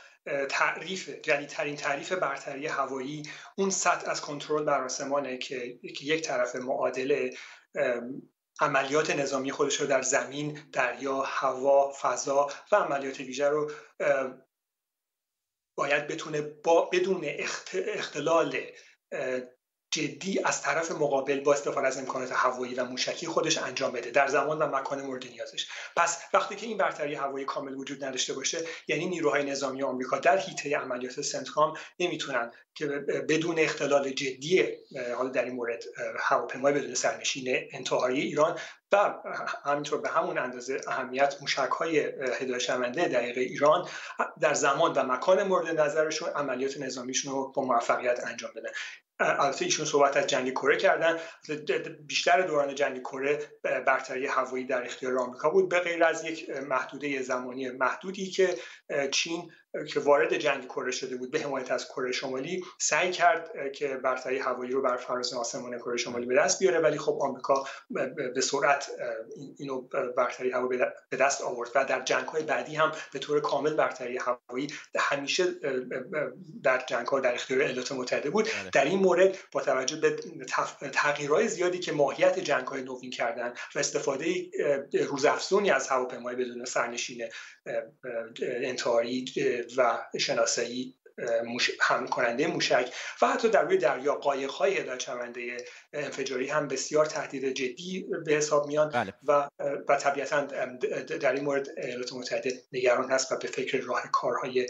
تعریف 0.49 1.08
جدیدترین 1.08 1.76
تعریف 1.76 2.12
برتری 2.12 2.67
هوایی 2.67 3.22
اون 3.56 3.70
سطح 3.70 4.11
از 4.11 4.20
کنترل 4.20 4.64
بر 4.64 4.84
آسمانه 4.84 5.38
که 5.38 5.78
یک 5.82 6.22
طرف 6.22 6.56
معادله 6.56 7.34
عملیات 8.61 9.11
نظامی 9.11 9.52
خودش 9.52 9.81
رو 9.81 9.87
در 9.87 10.02
زمین، 10.02 10.58
دریا، 10.72 11.22
هوا، 11.22 11.93
فضا 12.00 12.50
و 12.72 12.76
عملیات 12.76 13.20
ویژه 13.20 13.49
رو 13.49 13.70
باید 15.76 16.06
بتونه 16.06 16.40
با 16.40 16.90
بدون 16.93 17.25
اختلال 17.72 18.56
جدی 19.91 20.41
از 20.45 20.63
طرف 20.63 20.91
مقابل 20.91 21.41
با 21.41 21.53
استفاده 21.53 21.87
از 21.87 21.99
امکانات 21.99 22.33
هوایی 22.33 22.75
و 22.75 22.85
موشکی 22.85 23.27
خودش 23.27 23.59
انجام 23.59 23.93
بده. 23.93 24.11
در 24.11 24.29
زمان 24.29 24.59
و 24.59 24.77
مکان 24.77 25.03
مورد 25.03 25.27
نیازش. 25.27 25.69
پس 25.97 26.23
وقتی 26.35 26.57
که 26.57 26.67
این 26.67 26.77
برتری 26.77 27.15
هوایی 27.15 27.45
کامل 27.45 27.75
وجود 27.75 28.05
نداشته 28.05 28.33
باشه 28.33 28.59
یعنی 28.89 29.07
نیروهای 29.07 29.45
نظامی 29.45 29.83
آمریکا 29.83 30.19
در 30.19 30.39
حیطه 30.39 30.77
عملیات 30.77 31.21
سنتکام 31.21 31.75
نمی‌تونن 32.01 32.51
که 32.75 32.87
بدون 33.29 33.59
اختلال 33.59 34.11
جدی 34.11 34.69
حالا 35.17 35.29
در 35.29 35.45
این 35.45 35.55
مورد 35.55 35.85
هواپیمای 36.19 36.73
بدون 36.73 36.95
سرنشین 36.95 37.69
انتحاری 37.73 38.21
ایران 38.21 38.59
و 38.93 39.15
همینطور 39.65 40.01
به 40.01 40.09
همون 40.09 40.39
اندازه 40.39 40.81
اهمیت 40.89 41.37
موشک 41.41 41.59
های 41.59 41.99
هدایت 42.41 42.59
شونده 42.59 43.09
دقیقه 43.09 43.41
ایران 43.41 43.89
در 44.41 44.55
زمان 44.55 44.93
و 44.93 45.03
مکان 45.03 45.43
مورد 45.43 45.81
نظرشون 45.81 46.29
عملیات 46.29 46.77
نظامیشون 46.79 47.33
رو 47.33 47.53
با 47.53 47.63
موفقیت 47.63 48.27
انجام 48.27 48.51
بدن. 48.57 48.71
البته 49.20 49.64
ایشون 49.64 49.87
صحبت 49.87 50.17
از 50.17 50.26
جنگ 50.26 50.50
کره 50.50 50.76
کردن. 50.76 51.19
بیشتر 52.06 52.40
دوران 52.40 52.75
جنگ 52.75 53.00
کره 53.00 53.38
برتری 53.62 54.26
هوایی 54.26 54.64
در 54.64 54.84
اختیار 54.84 55.19
آمریکا 55.19 55.50
بود. 55.50 55.69
به 55.69 55.81
غیر 55.81 56.05
از 56.05 56.25
یک 56.25 56.50
محدوده 56.50 57.22
زمانی 57.22 57.70
محدودی 57.70 58.31
که 58.31 58.55
چین 59.11 59.50
که 59.88 60.00
وارد 60.00 60.37
جنگ 60.37 60.64
کره 60.64 60.90
شده 60.90 61.17
بود 61.17 61.31
به 61.31 61.40
حمایت 61.40 61.70
از 61.70 61.87
کره 61.88 62.12
شمالی 62.12 62.64
سعی 62.78 63.11
کرد 63.11 63.50
که 63.75 63.88
برتری 63.88 64.38
هوایی 64.38 64.72
رو 64.72 64.82
بر 64.82 64.96
فراز 64.96 65.32
آسمان 65.32 65.78
کره 65.78 65.96
شمالی 65.96 66.26
به 66.26 66.34
دست 66.34 66.58
بیاره 66.58 66.78
ولی 66.78 66.99
خب 66.99 67.19
آمریکا 67.20 67.64
به 68.34 68.40
سرعت 68.40 68.90
اینو 69.58 69.81
برتری 70.17 70.50
هوایی 70.50 70.81
به 71.11 71.17
دست 71.17 71.43
آورد 71.43 71.70
و 71.75 71.84
در 71.84 72.00
جنگ 72.05 72.26
های 72.26 72.43
بعدی 72.43 72.75
هم 72.75 72.93
به 73.12 73.19
طور 73.19 73.40
کامل 73.40 73.75
برتری 73.75 74.19
هوایی 74.19 74.69
همیشه 74.99 75.44
در 76.62 76.84
جنگ 76.88 77.06
ها 77.06 77.20
در 77.20 77.34
اختیار 77.34 77.61
ایالات 77.61 77.93
متحده 77.93 78.31
بود 78.31 78.44
بله. 78.44 78.70
در 78.72 78.84
این 78.84 78.99
مورد 78.99 79.38
با 79.52 79.61
توجه 79.61 79.96
به 79.96 80.17
تغییرهای 80.93 81.49
زیادی 81.49 81.78
که 81.78 81.93
ماهیت 81.93 82.38
جنگ 82.38 82.67
های 82.67 82.82
نوین 82.82 83.11
کردن 83.11 83.55
و 83.75 83.78
استفاده 83.78 84.50
روزافزونی 85.08 85.70
از 85.70 85.89
هواپیمای 85.89 86.36
بدون 86.36 86.65
سرنشین 86.65 87.29
انتحاری 88.43 89.24
و 89.76 89.98
شناسایی 90.19 90.94
هم 91.81 92.08
کننده 92.08 92.46
موشک 92.46 92.94
و 93.22 93.26
حتی 93.26 93.48
در 93.48 93.62
روی 93.62 93.79
دریا 93.79 94.14
قایق 94.14 94.50
های 94.50 94.76
هدایت 94.76 94.98
انفجاری 95.93 96.49
هم 96.49 96.69
بسیار 96.69 97.06
تهدید 97.06 97.44
جدی 97.44 98.06
به 98.27 98.32
حساب 98.32 98.67
میان 98.67 98.89
بله. 98.89 99.15
و 99.27 99.49
و 99.89 99.97
طبیعتا 99.97 100.41
در 101.20 101.32
این 101.32 101.44
مورد 101.44 101.69
ایالات 101.79 102.13
متحده 102.13 102.53
نگران 102.73 103.11
هست 103.11 103.32
و 103.32 103.37
به 103.37 103.49
فکر 103.49 103.81
راه 103.81 104.03
کارهای 104.13 104.69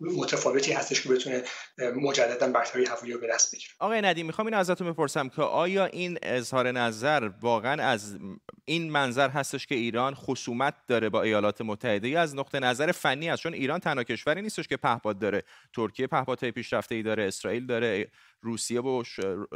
متفاوتی 0.00 0.72
هستش 0.72 1.02
که 1.02 1.08
بتونه 1.08 1.42
مجددا 1.78 2.48
برتری 2.48 2.84
هوایی 2.84 3.12
رو 3.12 3.20
به 3.20 3.26
دست 3.26 3.54
بگیره. 3.54 3.70
آقای 3.78 4.02
ندیم 4.02 4.26
می‌خوام 4.26 4.46
این 4.46 4.54
ازتون 4.54 4.92
بپرسم 4.92 5.28
که 5.28 5.42
آیا 5.42 5.84
این 5.84 6.18
اظهار 6.22 6.72
نظر 6.72 7.30
واقعا 7.40 7.82
از 7.82 8.18
این 8.64 8.90
منظر 8.90 9.28
هستش 9.28 9.66
که 9.66 9.74
ایران 9.74 10.14
خصومت 10.14 10.74
داره 10.88 11.08
با 11.08 11.22
ایالات 11.22 11.60
متحده 11.60 12.08
یا 12.08 12.20
از 12.20 12.36
نقطه 12.36 12.60
نظر 12.60 12.92
فنی 12.92 13.30
است 13.30 13.42
چون 13.42 13.54
ایران 13.54 13.80
تنها 13.80 14.04
کشوری 14.04 14.42
نیستش 14.42 14.68
که 14.68 14.76
پهپاد 14.76 15.18
داره. 15.18 15.42
ترکیه 15.76 16.06
پهپادهای 16.06 16.52
پیشرفته 16.52 16.94
ای 16.94 17.02
داره 17.02 17.24
اسرائیل 17.24 17.66
داره 17.66 18.10
روسیه 18.44 18.80
و 18.80 19.02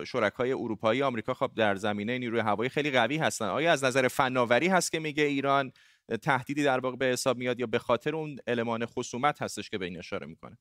شرکای 0.07 0.53
اروپایی 0.53 1.03
آمریکا 1.03 1.35
خب 1.35 1.51
در 1.57 1.75
زمینه 1.75 2.19
نیروی 2.19 2.41
هوایی 2.41 2.71
خیلی 2.71 2.91
قوی 2.91 3.17
هستن. 3.17 3.49
آیا 3.49 3.73
از 3.73 3.85
نظر 3.85 4.09
فناوری 4.09 4.69
هست 4.69 4.93
که 4.93 4.99
میگه 4.99 5.25
ایران 5.25 5.73
تهدیدی 6.23 6.63
در 6.63 6.81
واقع 6.81 6.97
به 6.97 7.07
حساب 7.07 7.37
میاد 7.37 7.61
یا 7.61 7.67
به 7.67 7.79
خاطر 7.79 8.17
اون 8.17 8.37
المان 8.47 8.87
خصومت 8.87 9.43
هستش 9.43 9.71
که 9.71 9.79
به 9.79 9.85
این 9.85 9.99
اشاره 9.99 10.27
می‌کنه؟ 10.27 10.59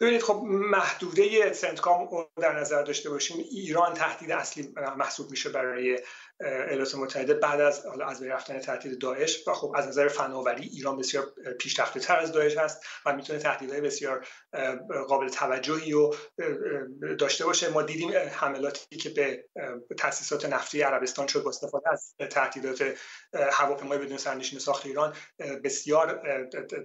ببینید 0.00 0.22
خب 0.22 0.42
محدوده 0.44 1.52
سنتکام 1.52 2.08
رو 2.08 2.30
در 2.36 2.58
نظر 2.60 2.82
داشته 2.82 3.10
باشیم 3.10 3.36
ایران 3.50 3.94
تهدید 3.94 4.30
اصلی 4.30 4.68
محسوب 4.98 5.30
میشه 5.30 5.50
برای 5.50 5.98
ایالات 6.42 6.94
متحده 6.94 7.34
بعد 7.34 7.60
از 7.60 7.86
از 8.06 8.22
رفتن 8.22 8.58
تهدید 8.58 8.98
داعش 8.98 9.48
و 9.48 9.52
خب 9.52 9.72
از 9.76 9.88
نظر 9.88 10.08
فناوری 10.08 10.62
ایران 10.62 10.96
بسیار 10.96 11.32
پیشرفته 11.60 12.00
تر 12.00 12.16
از 12.16 12.32
داعش 12.32 12.56
هست 12.56 12.82
و 13.06 13.16
می‌تونه 13.16 13.38
تهدیدهای 13.38 13.80
بسیار 13.80 14.26
قابل 15.08 15.28
توجهی 15.28 15.92
رو 15.92 16.14
داشته 17.18 17.44
باشه. 17.44 17.70
ما 17.70 17.82
دیدیم 17.82 18.12
حملاتی 18.32 18.96
که 18.96 19.10
به 19.10 19.44
تاسیسات 19.98 20.44
نفتی 20.44 20.82
عربستان 20.82 21.26
شد 21.26 21.42
با 21.42 21.50
استفاده 21.50 21.90
از 21.92 22.14
تهدیدات 22.30 22.94
هواپیمای 23.34 23.98
بدون 23.98 24.18
سرنشین 24.18 24.58
ساخت 24.58 24.86
ایران 24.86 25.14
بسیار 25.64 26.22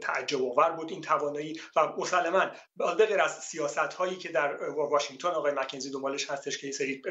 تعجب 0.02 0.44
آور 0.44 0.72
بود 0.72 0.92
این 0.92 1.02
توانایی 1.02 1.62
و 1.76 1.80
مسلما 1.98 2.52
به 2.76 3.06
غیر 3.06 3.22
از 3.22 3.40
سیاست 3.44 3.78
هایی 3.78 4.16
که 4.16 4.30
در 4.30 4.58
واشنگتن 4.70 5.28
آقای 5.28 5.52
مکنزی 5.52 5.92
دنبالش 5.92 6.32
هستش 6.32 6.58
که 6.58 6.72
سری 6.72 7.02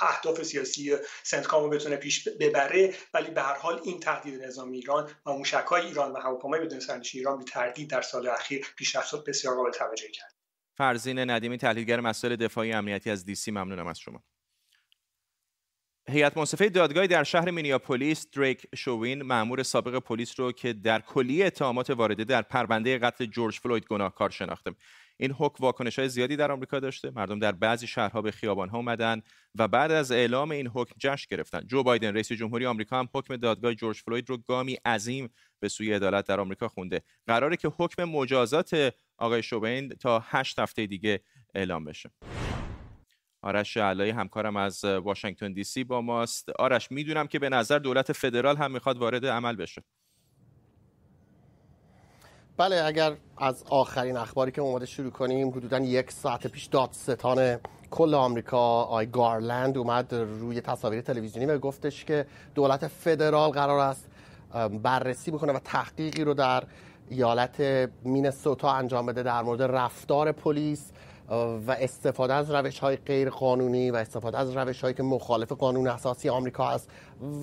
اهداف 0.00 0.42
سیاسی 0.42 0.96
سنتکامو 1.30 1.68
بتونه 1.68 1.96
پیش 1.96 2.28
ببره 2.28 2.94
ولی 3.14 3.30
به 3.30 3.42
هر 3.42 3.54
حال 3.54 3.80
این 3.84 4.00
تهدید 4.00 4.42
نظام 4.42 4.72
ایران 4.72 5.10
و 5.26 5.32
موشک 5.32 5.54
های 5.54 5.86
ایران 5.86 6.12
و 6.12 6.16
هواپیمای 6.16 6.60
بدون 6.60 6.80
سرنشین 6.80 7.18
ایران 7.18 7.38
به 7.38 7.44
تردید 7.44 7.90
در 7.90 8.02
سال 8.02 8.28
اخیر 8.28 8.66
پیشرفت 8.76 9.24
بسیار 9.28 9.56
قابل 9.56 9.70
توجه 9.70 10.08
کرد. 10.08 10.34
فرزین 10.76 11.30
ندیمی 11.30 11.58
تحلیلگر 11.58 12.00
مسائل 12.00 12.36
دفاعی 12.36 12.72
امنیتی 12.72 13.10
از 13.10 13.24
دیسی 13.24 13.50
ممنونم 13.50 13.86
از 13.86 13.98
شما. 13.98 14.22
هیئت 16.08 16.36
منصفه 16.36 16.68
دادگاهی 16.68 17.08
در 17.08 17.24
شهر 17.24 17.50
مینیاپولیس 17.50 18.26
دریک 18.30 18.66
شوین 18.74 19.22
مأمور 19.22 19.62
سابق 19.62 19.98
پلیس 19.98 20.40
رو 20.40 20.52
که 20.52 20.72
در 20.72 21.00
کلیه 21.00 21.46
اتهامات 21.46 21.90
وارده 21.90 22.24
در 22.24 22.42
پرونده 22.42 22.98
قتل 22.98 23.24
جورج 23.24 23.58
فلوید 23.58 23.86
گناهکار 23.86 24.30
شناخته. 24.30 24.70
این 25.20 25.32
حکم 25.32 25.64
واکنش 25.64 25.98
های 25.98 26.08
زیادی 26.08 26.36
در 26.36 26.52
آمریکا 26.52 26.80
داشته. 26.80 27.10
مردم 27.10 27.38
در 27.38 27.52
بعضی 27.52 27.86
شهرها 27.86 28.22
به 28.22 28.30
خیابان 28.30 28.68
ها 28.68 28.76
اومدن 28.76 29.22
و 29.54 29.68
بعد 29.68 29.90
از 29.92 30.12
اعلام 30.12 30.50
این 30.50 30.66
حکم 30.66 30.94
جشن 30.98 31.26
گرفتن. 31.30 31.60
جو 31.66 31.82
بایدن 31.82 32.14
رئیس 32.14 32.32
جمهوری 32.32 32.66
آمریکا 32.66 32.98
هم 32.98 33.08
حکم 33.14 33.36
دادگاه 33.36 33.74
جورج 33.74 33.96
فلوید 33.96 34.30
رو 34.30 34.36
گامی 34.36 34.74
عظیم 34.74 35.30
به 35.60 35.68
سوی 35.68 35.92
عدالت 35.92 36.26
در 36.26 36.40
آمریکا 36.40 36.68
خونده. 36.68 37.02
قراره 37.26 37.56
که 37.56 37.68
حکم 37.78 38.04
مجازات 38.04 38.94
آقای 39.18 39.42
شوبین 39.42 39.88
تا 39.88 40.24
هشت 40.26 40.58
هفته 40.58 40.86
دیگه 40.86 41.20
اعلام 41.54 41.84
بشه. 41.84 42.10
آرش 43.42 43.76
علای 43.76 44.10
همکارم 44.10 44.56
از 44.56 44.84
واشنگتن 44.84 45.52
دی 45.52 45.64
سی 45.64 45.84
با 45.84 46.00
ماست. 46.00 46.50
آرش 46.50 46.92
می‌دونم 46.92 47.26
که 47.26 47.38
به 47.38 47.48
نظر 47.48 47.78
دولت 47.78 48.12
فدرال 48.12 48.56
هم 48.56 48.70
می‌خواد 48.70 48.98
وارد 48.98 49.26
عمل 49.26 49.56
بشه. 49.56 49.82
بله 52.60 52.84
اگر 52.84 53.12
از 53.36 53.64
آخرین 53.70 54.16
اخباری 54.16 54.50
که 54.50 54.60
اومده 54.60 54.86
شروع 54.86 55.10
کنیم 55.10 55.48
حدودا 55.48 55.78
یک 55.78 56.12
ساعت 56.12 56.46
پیش 56.46 56.66
دادستان 56.66 57.58
کل 57.90 58.14
آمریکا 58.14 58.82
آی 58.82 59.06
گارلند 59.06 59.78
اومد 59.78 60.14
روی 60.14 60.60
تصاویر 60.60 61.00
تلویزیونی 61.00 61.46
و 61.46 61.58
گفتش 61.58 62.04
که 62.04 62.26
دولت 62.54 62.86
فدرال 62.86 63.50
قرار 63.50 63.80
است 63.80 64.08
بررسی 64.82 65.30
بکنه 65.30 65.52
و 65.52 65.58
تحقیقی 65.64 66.24
رو 66.24 66.34
در 66.34 66.62
ایالت 67.08 67.60
مینسوتا 68.04 68.72
انجام 68.72 69.06
بده 69.06 69.22
در 69.22 69.42
مورد 69.42 69.62
رفتار 69.62 70.32
پلیس 70.32 70.92
و 71.66 71.76
استفاده 71.80 72.34
از 72.34 72.50
روش 72.50 72.78
های 72.78 72.96
غیر 72.96 73.30
قانونی 73.30 73.90
و 73.90 73.96
استفاده 73.96 74.38
از 74.38 74.56
روش 74.56 74.80
هایی 74.80 74.94
که 74.94 75.02
مخالف 75.02 75.52
قانون 75.52 75.88
اساسی 75.88 76.28
آمریکا 76.28 76.68
است. 76.70 76.90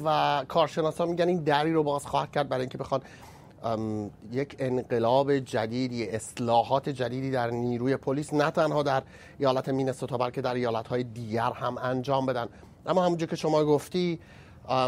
و 0.06 0.46
کارشناسا 0.48 1.06
میگن 1.06 1.28
این 1.28 1.44
دری 1.44 1.74
رو 1.74 1.84
باز 1.84 2.06
خواهد 2.06 2.32
کرد 2.32 2.50
برای 2.50 2.62
اینکه 2.62 2.78
بخوان 2.78 3.02
یک 4.32 4.56
انقلاب 4.60 5.38
جدیدی 5.38 6.10
اصلاحات 6.10 6.90
جدیدی 6.90 7.32
در 7.32 7.50
نیروی 7.50 7.98
پلیس 7.98 8.34
نه 8.34 8.52
تنها 8.52 8.84
در 8.84 9.04
ایالت 9.40 9.70
مینسوتا 9.70 10.18
بلکه 10.18 10.42
در 10.42 10.54
ایالت 10.54 10.88
های 10.88 11.04
دیگر 11.04 11.52
هم 11.52 11.78
انجام 11.78 12.26
بدن. 12.26 12.48
اما 12.86 13.06
همونجور 13.06 13.30
که 13.30 13.36
شما 13.36 13.66
گفتی 13.66 14.20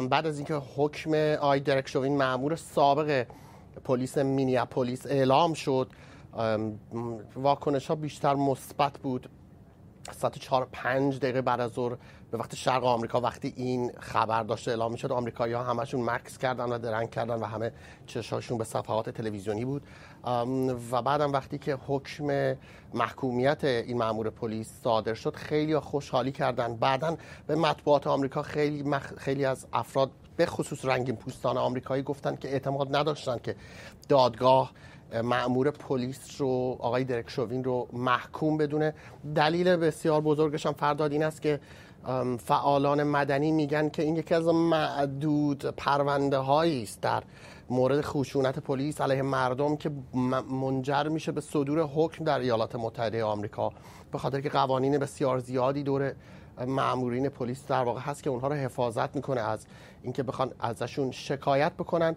بعد 0.10 0.28
از 0.28 0.38
اینکه 0.38 0.54
حکم 0.54 1.14
آی 1.42 1.60
درک 1.60 1.88
شوین 1.88 2.18
معمور 2.18 2.56
سابق 2.56 3.26
پلیس 3.84 4.18
مینیاپولیس 4.18 5.06
اعلام 5.06 5.54
شد 5.54 5.90
واکنش 7.36 7.88
ها 7.88 7.96
بیشتر 7.96 8.34
مثبت 8.34 9.00
بود. 9.00 9.30
ساعت 10.12 10.38
چهار 10.38 10.68
پنج 10.72 11.20
دقیقه 11.20 11.42
بعد 11.42 11.60
از 11.60 11.72
ظهر 11.72 11.98
به 12.32 12.38
وقت 12.38 12.56
شرق 12.56 12.84
آمریکا 12.84 13.22
وقتی 13.22 13.54
این 13.56 13.92
خبر 14.00 14.44
داشته 14.44 14.72
اعلام 14.72 14.92
می‌شد 14.92 15.12
آمریکایی 15.12 15.54
ها 15.54 15.64
همشون 15.64 16.10
مکس 16.10 16.38
کردن 16.38 16.66
و 16.66 16.78
درنگ 16.78 17.10
کردن 17.10 17.36
و 17.36 17.46
همه 17.46 17.72
چشاشون 18.06 18.58
به 18.58 18.64
صفحات 18.64 19.10
تلویزیونی 19.10 19.66
بود. 19.66 19.82
و 20.92 21.02
بعدم 21.02 21.32
وقتی 21.32 21.58
که 21.58 21.78
حکم 21.88 22.56
محکومیت 22.94 23.64
این 23.64 23.98
مامور 23.98 24.30
پلیس 24.30 24.72
صادر 24.84 25.14
شد 25.14 25.36
خیلی 25.36 25.80
خوشحالی 25.80 26.32
کردن. 26.32 26.76
بعدا 26.76 27.18
به 27.48 27.56
مطبوعات 27.56 28.08
آمریکا 28.08 28.42
خیلی 28.42 28.96
خیلی 29.18 29.46
از 29.46 29.68
افراد 29.74 30.12
به 30.38 30.46
خصوص 30.46 30.86
رنگین 30.86 31.16
پوستان 31.16 31.58
آمریکایی 31.58 32.04
گفتن 32.04 32.36
که 32.36 32.50
اعتماد 32.50 32.96
نداشتن 32.96 33.38
که 33.44 33.56
دادگاه 34.10 34.72
معمور 35.24 35.72
پلیس 35.72 36.42
رو 36.42 36.78
آقای 36.80 37.04
درک 37.04 37.30
شوین 37.30 37.64
رو 37.64 37.88
محکوم 37.94 38.58
بدونه. 38.58 38.94
دلیل 39.36 39.76
بسیار 39.76 40.22
بزرگش 40.22 40.66
هم 40.66 40.74
فرداد 40.74 41.12
این 41.12 41.24
است 41.24 41.42
که 41.42 41.60
فعالان 42.40 43.04
مدنی 43.04 43.52
میگن 43.52 43.90
که 43.90 44.04
این 44.04 44.16
یکی 44.16 44.36
از 44.36 44.48
معدود 44.48 45.66
پرونده 45.66 46.38
هایی 46.38 46.84
است 46.84 47.02
در 47.02 47.24
مورد 47.70 48.02
خشونت 48.02 48.60
پلیس 48.60 49.02
علیه 49.02 49.22
مردم 49.22 49.76
که 49.78 49.92
منجر 50.52 51.04
میشه 51.04 51.32
به 51.32 51.42
صدور 51.42 51.82
حکم 51.82 52.26
در 52.26 52.40
ایالات 52.40 52.76
متحده 52.76 53.24
آمریکا. 53.24 53.72
به 54.12 54.18
خاطر 54.18 54.42
که 54.42 54.50
قوانین 54.50 54.98
بسیار 54.98 55.40
زیادی 55.40 55.84
دور 55.84 56.14
معمورین 56.68 57.30
پلیس 57.30 57.68
در 57.68 57.84
واقع 57.84 58.02
هست 58.02 58.24
که 58.24 58.30
اونها 58.30 58.48
رو 58.48 58.54
حفاظت 58.54 59.16
می‌کنه 59.16 59.42
از 59.42 59.66
اینکه 60.04 60.24
بخوان 60.24 60.52
ازشون 60.60 61.12
شکایت 61.12 61.74
بکنن. 61.74 62.16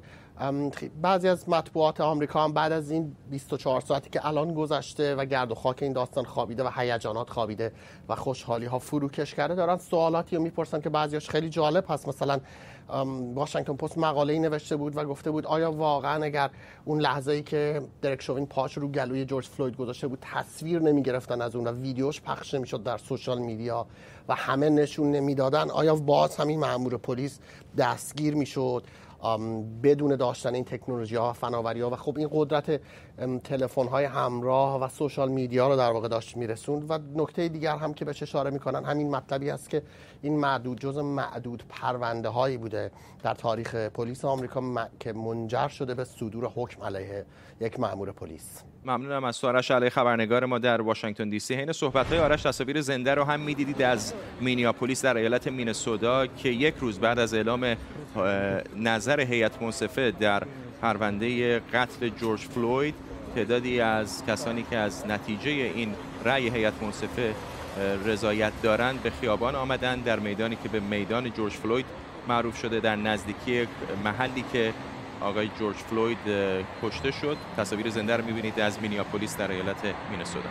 بعضی 1.02 1.28
از 1.28 1.48
مطبوعات 1.48 2.00
آمریکا 2.00 2.44
هم 2.44 2.52
بعد 2.52 2.72
از 2.72 2.90
این 2.90 3.16
24 3.30 3.80
ساعتی 3.80 4.10
که 4.10 4.26
الان 4.26 4.54
گذشته 4.54 5.14
و 5.14 5.24
گرد 5.24 5.50
و 5.50 5.54
خاک 5.54 5.82
این 5.82 5.92
داستان 5.92 6.24
خوابیده 6.24 6.64
و 6.64 6.70
هیجانات 6.76 7.30
خوابیده 7.30 7.72
و 8.08 8.14
خوشحالی 8.14 8.66
ها 8.66 8.78
فروکش 8.78 9.34
کرده 9.34 9.54
دارن 9.54 9.76
سوالاتی 9.76 10.36
رو 10.36 10.42
می‌پرسن 10.42 10.80
که 10.80 10.88
بعضیش 10.88 11.30
خیلی 11.30 11.48
جالب 11.48 11.84
هست. 11.88 12.08
مثلا 12.08 12.40
واشنگتن 13.34 13.72
پست 13.72 13.98
مقاله 13.98 14.32
ای 14.32 14.38
نوشته 14.38 14.76
بود 14.76 14.96
و 14.96 15.04
گفته 15.04 15.30
بود 15.30 15.46
آیا 15.46 15.72
واقعا 15.72 16.24
اگر 16.24 16.50
اون 16.84 17.00
لحظه 17.00 17.32
ای 17.32 17.42
که 17.42 17.82
درک 18.02 18.22
شوین 18.22 18.46
پاش 18.46 18.78
رو 18.78 18.88
گلوی 18.88 19.24
جورج 19.24 19.46
فلوید 19.46 19.76
گذاشته 19.76 20.06
بود 20.06 20.18
تصویر 20.20 20.82
نمی 20.82 21.02
گرفتن 21.02 21.42
از 21.42 21.56
اون 21.56 21.66
و 21.66 21.72
ویدیوش 21.72 22.20
پخش 22.20 22.54
نمی‌شد 22.54 22.82
در 22.82 22.98
سوشال 22.98 23.38
میدیا 23.38 23.86
و 24.28 24.34
همه 24.34 24.70
نشون 24.70 25.10
نمی‌دادن 25.10 25.70
آیا 25.70 25.94
باز 25.94 26.36
همین 26.36 26.60
مامور 26.60 26.96
پلیس 26.96 27.38
دستگیر 27.78 28.34
می‌شد؟ 28.34 28.84
بدون 29.82 30.16
داشتن 30.16 30.54
این 30.54 30.64
تکنولوژی 30.64 31.16
ها 31.16 31.32
فناوری 31.32 31.80
ها 31.80 31.90
و 31.90 31.96
خب 31.96 32.18
این 32.18 32.28
قدرت 32.32 32.80
تلفن 33.44 33.88
های 33.88 34.04
همراه 34.04 34.80
و 34.80 34.88
سوشال 34.88 35.28
میدیا 35.28 35.68
رو 35.68 35.76
در 35.76 35.90
واقع 35.90 36.08
داشت 36.08 36.36
میرسوند 36.36 36.90
و 36.90 36.98
نکته 37.22 37.48
دیگر 37.48 37.76
هم 37.76 37.94
که 37.94 38.04
بهش 38.04 38.22
اشاره 38.22 38.50
می‌کنن 38.50 38.84
همین 38.84 39.10
مطلبی 39.10 39.50
است 39.50 39.70
که 39.70 39.82
این 40.22 40.38
معدود 40.38 40.80
جز 40.80 40.98
معدود 40.98 41.62
پرونده 41.68 42.28
هایی 42.28 42.56
بوده 42.56 42.90
در 43.22 43.34
تاریخ 43.34 43.74
پلیس 43.74 44.24
آمریکا 44.24 44.62
که 45.00 45.12
منجر 45.12 45.68
شده 45.68 45.94
به 45.94 46.04
صدور 46.04 46.46
حکم 46.54 46.82
علیه 46.82 47.26
یک 47.60 47.80
مأمور 47.80 48.12
پلیس. 48.12 48.71
ممنونم 48.84 49.24
از 49.24 49.36
سوارش 49.36 49.70
علی 49.70 49.90
خبرنگار 49.90 50.44
ما 50.44 50.58
در 50.58 50.80
واشنگتن 50.80 51.28
دی 51.28 51.38
سی. 51.38 51.54
حین 51.54 51.72
صحبت 51.72 52.06
های 52.06 52.18
آرش 52.18 52.42
تصاویر 52.42 52.80
زنده 52.80 53.14
رو 53.14 53.24
هم 53.24 53.40
می‌دیدید 53.40 53.82
از 53.82 54.14
مینیاپولیس 54.40 55.04
در 55.04 55.16
ایالت 55.16 55.48
مینسودا 55.48 56.26
که 56.26 56.48
یک 56.48 56.74
روز 56.80 56.98
بعد 56.98 57.18
از 57.18 57.34
اعلام 57.34 57.76
نظر 58.76 59.20
هیئت 59.20 59.62
منصفه 59.62 60.10
در 60.10 60.42
پرونده 60.82 61.58
قتل 61.58 62.08
جورج 62.08 62.40
فلوید 62.40 62.94
تعدادی 63.34 63.80
از 63.80 64.26
کسانی 64.26 64.66
که 64.70 64.76
از 64.76 65.06
نتیجه 65.06 65.50
این 65.50 65.94
رأی 66.24 66.48
هیئت 66.48 66.82
منصفه 66.82 67.34
رضایت 68.04 68.52
دارند 68.62 69.02
به 69.02 69.10
خیابان 69.10 69.54
آمدن 69.54 70.00
در 70.00 70.18
میدانی 70.18 70.56
که 70.62 70.68
به 70.68 70.80
میدان 70.80 71.30
جورج 71.30 71.52
فلوید 71.52 71.86
معروف 72.28 72.58
شده 72.58 72.80
در 72.80 72.96
نزدیکی 72.96 73.68
محلی 74.04 74.44
که 74.52 74.72
آقای 75.22 75.48
جورج 75.58 75.76
فلوید 75.76 76.18
کشته 76.82 77.10
شد. 77.10 77.36
تصاویر 77.56 77.90
زنده 77.90 78.16
رو 78.16 78.24
می‌بینید 78.24 78.60
از 78.60 78.82
مینیاپولیس 78.82 79.36
در 79.36 79.50
ایالت 79.50 79.94
مینسوتا 80.10 80.48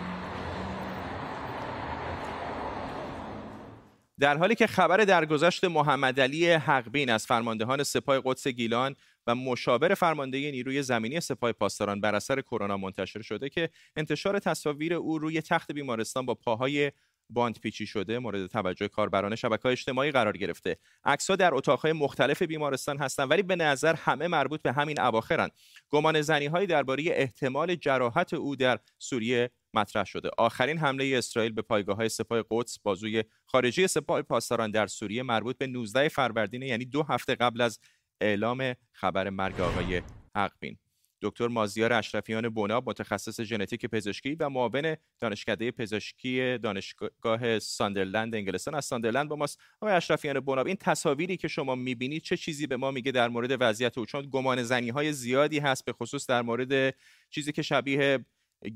در 4.21 4.37
حالی 4.37 4.55
که 4.55 4.67
خبر 4.67 4.97
درگذشت 4.97 5.63
محمد 5.63 6.19
علی 6.19 6.51
حقبین 6.51 7.09
از 7.09 7.25
فرماندهان 7.25 7.83
سپاه 7.83 8.21
قدس 8.25 8.47
گیلان 8.47 8.95
و 9.27 9.35
مشاور 9.35 9.93
فرمانده 9.93 10.51
نیروی 10.51 10.81
زمینی 10.81 11.19
سپاه 11.19 11.51
پاسداران 11.51 12.01
بر 12.01 12.15
اثر 12.15 12.41
کرونا 12.41 12.77
منتشر 12.77 13.21
شده 13.21 13.49
که 13.49 13.69
انتشار 13.95 14.39
تصاویر 14.39 14.93
او 14.93 15.17
روی 15.17 15.41
تخت 15.41 15.71
بیمارستان 15.71 16.25
با 16.25 16.35
پاهای 16.35 16.91
باند 17.33 17.59
پیچی 17.59 17.85
شده 17.85 18.19
مورد 18.19 18.47
توجه 18.47 18.87
کاربران 18.87 19.35
شبکه 19.35 19.63
های 19.63 19.71
اجتماعی 19.71 20.11
قرار 20.11 20.37
گرفته. 20.37 20.77
عکس‌ها 21.03 21.35
در 21.35 21.53
اتاقهای 21.53 21.93
مختلف 21.93 22.41
بیمارستان 22.41 22.97
هستند 22.97 23.31
ولی 23.31 23.43
به 23.43 23.55
نظر 23.55 23.95
همه 23.95 24.27
مربوط 24.27 24.61
به 24.61 24.71
همین 24.71 25.01
اواخرند 25.01 25.51
گمان 25.89 26.21
زنی 26.21 26.49
درباره 26.65 27.03
احتمال 27.07 27.75
جراحت 27.75 28.33
او 28.33 28.55
در 28.55 28.79
سوریه 28.99 29.49
مطرح 29.73 30.03
شده. 30.03 30.29
آخرین 30.37 30.77
حمله 30.77 31.17
اسرائیل 31.17 31.51
به 31.51 31.61
پایگاه 31.61 31.95
های 31.95 32.09
سپاه 32.09 32.43
قدس 32.49 32.79
بازوی 32.79 33.23
خارجی 33.45 33.87
سپاه 33.87 34.21
پاسداران 34.21 34.71
در 34.71 34.87
سوریه 34.87 35.23
مربوط 35.23 35.57
به 35.57 35.67
19 35.67 36.09
فروردین 36.09 36.61
یعنی 36.61 36.85
دو 36.85 37.03
هفته 37.03 37.35
قبل 37.35 37.61
از 37.61 37.79
اعلام 38.21 38.75
خبر 38.91 39.29
مرگ 39.29 39.61
آقای 39.61 40.01
حقبین. 40.35 40.77
دکتر 41.21 41.47
مازیار 41.47 41.93
اشرفیان 41.93 42.49
بناب 42.49 42.89
متخصص 42.89 43.41
ژنتیک 43.41 43.85
پزشکی 43.85 44.35
و 44.35 44.49
معاون 44.49 44.95
دانشکده 45.19 45.71
پزشکی 45.71 46.57
دانشگاه 46.57 47.59
ساندرلند 47.59 48.35
انگلستان. 48.35 48.75
از 48.75 48.85
ساندرلند 48.85 49.29
با 49.29 49.35
ماست 49.35 49.59
آقای 49.81 49.95
اشرفیان 49.95 50.39
بناب 50.39 50.67
این 50.67 50.75
تصاویری 50.75 51.37
که 51.37 51.47
شما 51.47 51.75
می‌بینید 51.75 52.21
چه 52.21 52.37
چیزی 52.37 52.67
به 52.67 52.77
ما 52.77 52.91
میگه 52.91 53.11
در 53.11 53.29
مورد 53.29 53.57
وضعیت 53.59 53.97
او؟ 53.97 54.05
چون 54.05 54.29
گمان 54.31 54.63
زنی 54.63 54.89
های 54.89 55.13
زیادی 55.13 55.59
هست 55.59 55.85
به 55.85 55.93
خصوص 55.93 56.27
در 56.27 56.41
مورد 56.41 56.95
چیزی 57.29 57.51
که 57.51 57.61
شبیه 57.61 58.25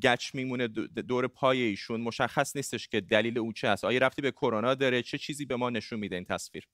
گچ 0.03 0.35
میمونه 0.35 0.67
دور 0.67 1.27
پای 1.27 1.61
ایشون. 1.61 2.01
مشخص 2.01 2.55
نیستش 2.55 2.87
که 2.87 3.01
دلیل 3.01 3.37
او 3.37 3.53
چه 3.53 3.67
است. 3.67 3.85
آیا 3.85 3.99
رفتی 3.99 4.21
به 4.21 4.31
کرونا 4.31 4.75
داره؟ 4.75 5.01
چه 5.01 5.17
چیزی 5.17 5.45
به 5.45 5.55
ما 5.55 5.69
نشون 5.69 5.99
میده 5.99 6.15
این 6.15 6.25
تصویر؟ 6.25 6.67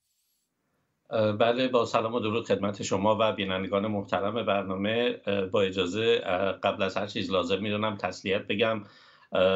بله 1.12 1.68
با 1.68 1.84
سلام 1.84 2.14
و 2.14 2.20
درود 2.20 2.46
خدمت 2.46 2.82
شما 2.82 3.16
و 3.20 3.32
بینندگان 3.32 3.86
محترم 3.86 4.46
برنامه. 4.46 5.20
با 5.52 5.62
اجازه 5.62 6.18
قبل 6.62 6.82
از 6.82 6.96
هر 6.96 7.06
چیز 7.06 7.30
لازم 7.30 7.62
می‌دونم 7.62 7.96
تسلیت 7.96 8.46
بگم 8.46 8.82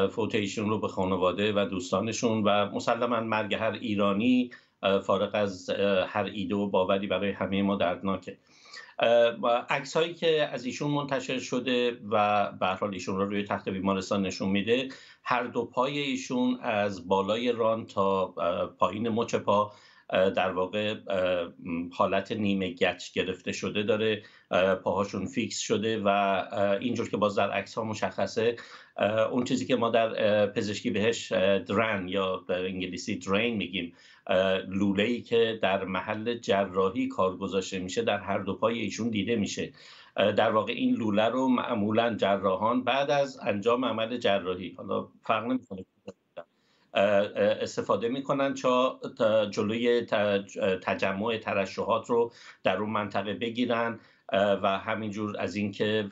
فوت 0.09 0.35
ایشون 0.35 0.69
رو 0.69 0.79
به 0.79 0.87
خانواده 0.87 1.53
و 1.53 1.65
دوستانشون 1.65 2.43
و 2.43 2.65
مسلما 2.65 3.19
مرگ 3.19 3.53
هر 3.53 3.71
ایرانی 3.71 4.49
فارغ 5.03 5.29
از 5.33 5.69
هر 6.07 6.23
ایده 6.33 6.55
و 6.55 6.69
باوری 6.69 7.07
برای 7.07 7.31
همه 7.31 7.61
ما 7.61 7.75
دردناکه. 7.75 8.37
عکس 9.69 9.97
هایی 9.97 10.13
که 10.13 10.49
از 10.51 10.65
ایشون 10.65 10.91
منتشر 10.91 11.39
شده 11.39 11.97
و 12.11 12.51
به 12.59 12.67
حال 12.67 12.93
ایشون 12.93 13.17
رو 13.17 13.25
روی 13.25 13.43
تخت 13.43 13.69
بیمارستان 13.69 14.25
نشون 14.25 14.49
میده 14.49 14.89
هر 15.23 15.43
دو 15.43 15.65
پای 15.65 15.99
ایشون 15.99 16.59
از 16.61 17.07
بالای 17.07 17.51
ران 17.51 17.85
تا 17.85 18.25
پایین 18.79 19.09
مچ 19.09 19.35
پا 19.35 19.71
در 20.09 20.51
واقع 20.51 20.95
حالت 21.91 22.31
نیمه 22.31 22.73
گچ 22.73 23.13
گرفته 23.13 23.51
شده 23.51 23.83
داره 23.83 24.23
پاهاشون 24.83 25.25
فیکس 25.25 25.59
شده 25.59 26.01
و 26.05 26.07
اینجور 26.81 27.09
که 27.09 27.17
باز 27.17 27.35
در 27.35 27.51
عکس 27.51 27.75
ها 27.75 27.83
مشخصه 27.83 28.55
اون 29.31 29.43
چیزی 29.43 29.65
که 29.65 29.75
ما 29.75 29.89
در 29.89 30.47
پزشکی 30.47 30.89
بهش 30.89 31.31
درن 31.67 32.07
یا 32.07 32.45
در 32.47 32.65
انگلیسی 32.65 33.15
درین 33.15 33.57
میگیم 33.57 33.93
لوله 34.67 35.03
ای 35.03 35.21
که 35.21 35.59
در 35.61 35.85
محل 35.85 36.37
جراحی 36.37 37.07
کار 37.07 37.37
گذاشته 37.37 37.79
میشه 37.79 38.01
در 38.01 38.19
هر 38.19 38.39
دو 38.39 38.55
پای 38.55 38.79
ایشون 38.79 39.09
دیده 39.09 39.35
میشه. 39.35 39.73
در 40.15 40.51
واقع 40.51 40.73
این 40.73 40.95
لوله 40.95 41.25
رو 41.25 41.47
معمولا 41.47 42.15
جراحان 42.15 42.83
بعد 42.83 43.11
از 43.11 43.39
انجام 43.43 43.85
عمل 43.85 44.17
جراحی. 44.17 44.73
حالا 44.77 45.07
فرق 45.23 45.45
نمی‌کنه. 45.45 45.85
استفاده 47.61 48.09
می‌کنن 48.09 48.53
تا 48.53 48.99
جلوی 49.51 50.05
تجمع 50.81 51.37
ترشحات 51.37 52.09
رو 52.09 52.31
در 52.63 52.77
اون 52.77 52.89
منطقه 52.89 53.33
بگیرن 53.33 53.99
و 54.33 54.79
همینجور 54.79 55.35
از 55.39 55.55
اینکه 55.55 56.09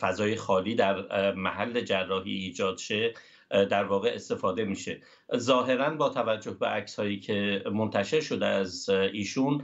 فضای 0.00 0.36
خالی 0.36 0.74
در 0.74 1.32
محل 1.32 1.80
جراحی 1.80 2.32
ایجاد 2.32 2.78
شه 2.78 3.14
در 3.50 3.84
واقع 3.84 4.10
استفاده 4.14 4.64
میشه. 4.64 5.00
ظاهرا 5.36 5.90
با 5.90 6.08
توجه 6.08 6.50
به 6.50 6.66
عکس 6.66 6.98
هایی 6.98 7.20
که 7.20 7.62
منتشر 7.72 8.20
شده 8.20 8.46
از 8.46 8.88
ایشون 8.88 9.62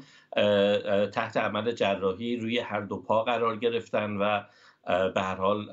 تحت 1.12 1.36
عمل 1.36 1.72
جراحی 1.72 2.36
روی 2.36 2.58
هر 2.58 2.80
دو 2.80 2.96
پا 2.96 3.22
قرار 3.22 3.56
گرفتن 3.56 4.16
و 4.16 4.42
به 4.86 5.20
هر 5.20 5.36
حال 5.36 5.66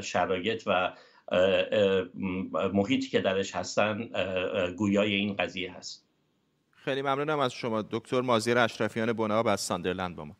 شرایط 0.00 0.62
و 0.66 0.92
محیطی 2.72 3.08
که 3.08 3.20
درش 3.20 3.56
هستن 3.56 4.08
گویای 4.76 5.14
این 5.14 5.36
قضیه 5.36 5.72
هست. 5.72 6.06
خیلی 6.70 7.02
ممنونم 7.02 7.38
از 7.38 7.52
شما. 7.52 7.82
دکتر 7.82 8.20
مازیر 8.20 8.58
اشرفیان 8.58 9.12
بناب 9.12 9.46
از 9.46 9.60
ساندرلند 9.60 10.16
با 10.16 10.24
ما. 10.24 10.36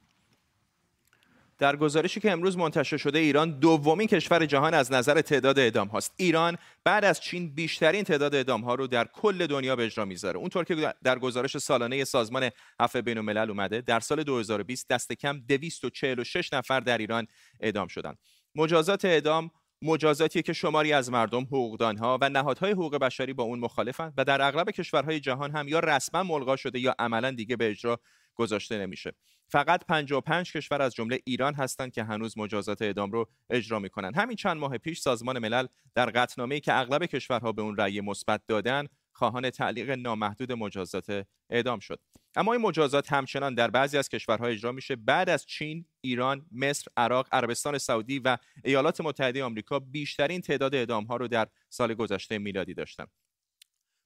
در 1.59 1.77
گزارشی 1.77 2.21
که 2.21 2.31
امروز 2.31 2.57
منتشر 2.57 2.97
شده 2.97 3.19
ایران 3.19 3.59
دومین 3.59 4.09
کشور 4.09 4.47
جهان 4.47 4.75
از 4.75 4.93
نظر 4.93 5.21
تعداد 5.21 5.59
اعدام 5.59 5.89
هاست. 5.89 6.15
ایران 6.17 6.59
بعد 6.85 7.05
از 7.05 7.21
چین 7.21 7.55
بیشترین 7.55 8.05
تعداد 8.05 8.35
اعدام 8.35 8.61
ها 8.61 8.75
رو 8.75 8.87
در 8.87 9.05
کل 9.05 9.47
دنیا 9.47 9.77
به 9.77 9.85
اجرا 9.85 10.05
می‌ذاره. 10.05 10.39
اونطور 10.39 10.65
که 10.65 10.95
در 11.05 11.19
گزارش 11.19 11.59
سالانه 11.59 12.05
سازمان 12.05 12.51
عفو 12.81 13.03
بین 13.03 13.19
الملل 13.19 13.51
اومده 13.51 13.81
در 13.81 14.01
سال 14.01 14.23
2020 14.23 14.89
دست 14.89 15.13
کم 15.13 15.41
246 15.49 16.53
نفر 16.53 16.81
در 16.81 16.99
ایران 16.99 17.27
اعدام 17.61 17.89
شدند. 17.89 18.19
مجازات 18.55 19.05
اعدام 19.05 19.51
مجازاتی 19.83 20.43
که 20.43 20.53
شماری 20.53 20.93
از 20.93 21.11
مردم 21.11 21.43
حقوقدانها 21.43 22.19
و 22.21 22.29
نهادهای 22.29 22.73
حقوق 22.73 22.97
بشری 22.97 23.33
با 23.33 23.45
اون 23.45 23.59
مخالفند 23.59 24.15
و 24.17 24.25
در 24.25 24.43
اغلب 24.43 24.71
کشورهای 24.71 25.21
جهان 25.21 25.51
هم 25.51 25.69
یا 25.69 25.81
رسما 25.81 26.23
ملغا 26.23 26.57
شده 26.57 26.81
یا 26.81 26.95
عملا 26.99 27.31
دیگه 27.31 27.57
به 27.57 27.71
اجرا 27.71 28.01
گذاشته 28.35 28.79
نمیشه. 28.79 29.13
فقط 29.49 29.87
55 29.87 30.53
کشور 30.53 30.83
از 30.83 30.95
جمله 30.95 31.19
ایران 31.25 31.55
هستند 31.55 31.93
که 31.93 32.05
هنوز 32.05 32.39
مجازات 32.39 32.83
اعدام 32.83 33.11
رو 33.11 33.29
اجرا 33.51 33.79
می‌کنن. 33.79 34.15
همین 34.15 34.37
چند 34.37 34.57
ماه 34.57 34.79
پیش 34.79 35.01
سازمان 35.01 35.39
ملل 35.39 35.67
در 35.95 36.07
قطعنامه‌ای 36.07 36.61
که 36.61 36.75
اغلب 36.75 37.07
کشورها 37.07 37.53
به 37.53 37.63
اون 37.63 37.77
رأی 37.77 38.01
مثبت 38.01 38.41
دادن 38.47 38.87
خواهان 39.13 39.51
تعلیق 39.51 39.91
نامحدود 39.91 40.53
مجازات 40.53 41.27
اعدام 41.51 41.79
شد. 41.79 42.01
اما 42.35 42.53
این 42.53 42.63
مجازات 42.63 43.13
همچنان 43.13 43.55
در 43.55 43.71
بعضی 43.71 43.99
از 43.99 44.09
کشورها 44.09 44.47
اجرا 44.47 44.73
میشه 44.73 44.97
بعد 44.97 45.29
از 45.29 45.47
چین، 45.47 45.85
ایران، 46.01 46.47
مصر، 46.53 46.87
عراق، 46.97 47.29
عربستان 47.33 47.79
سعودی 47.79 48.19
و 48.19 48.39
ایالات 48.65 49.01
متحده 49.01 49.45
آمریکا 49.45 49.79
بیشترین 49.79 50.41
تعداد 50.41 50.75
اعدام 50.75 51.05
ها 51.05 51.17
رو 51.17 51.29
در 51.29 51.49
سال 51.69 51.95
گذشته 51.95 52.39
میلادی 52.39 52.75
داشتند. 52.75 53.22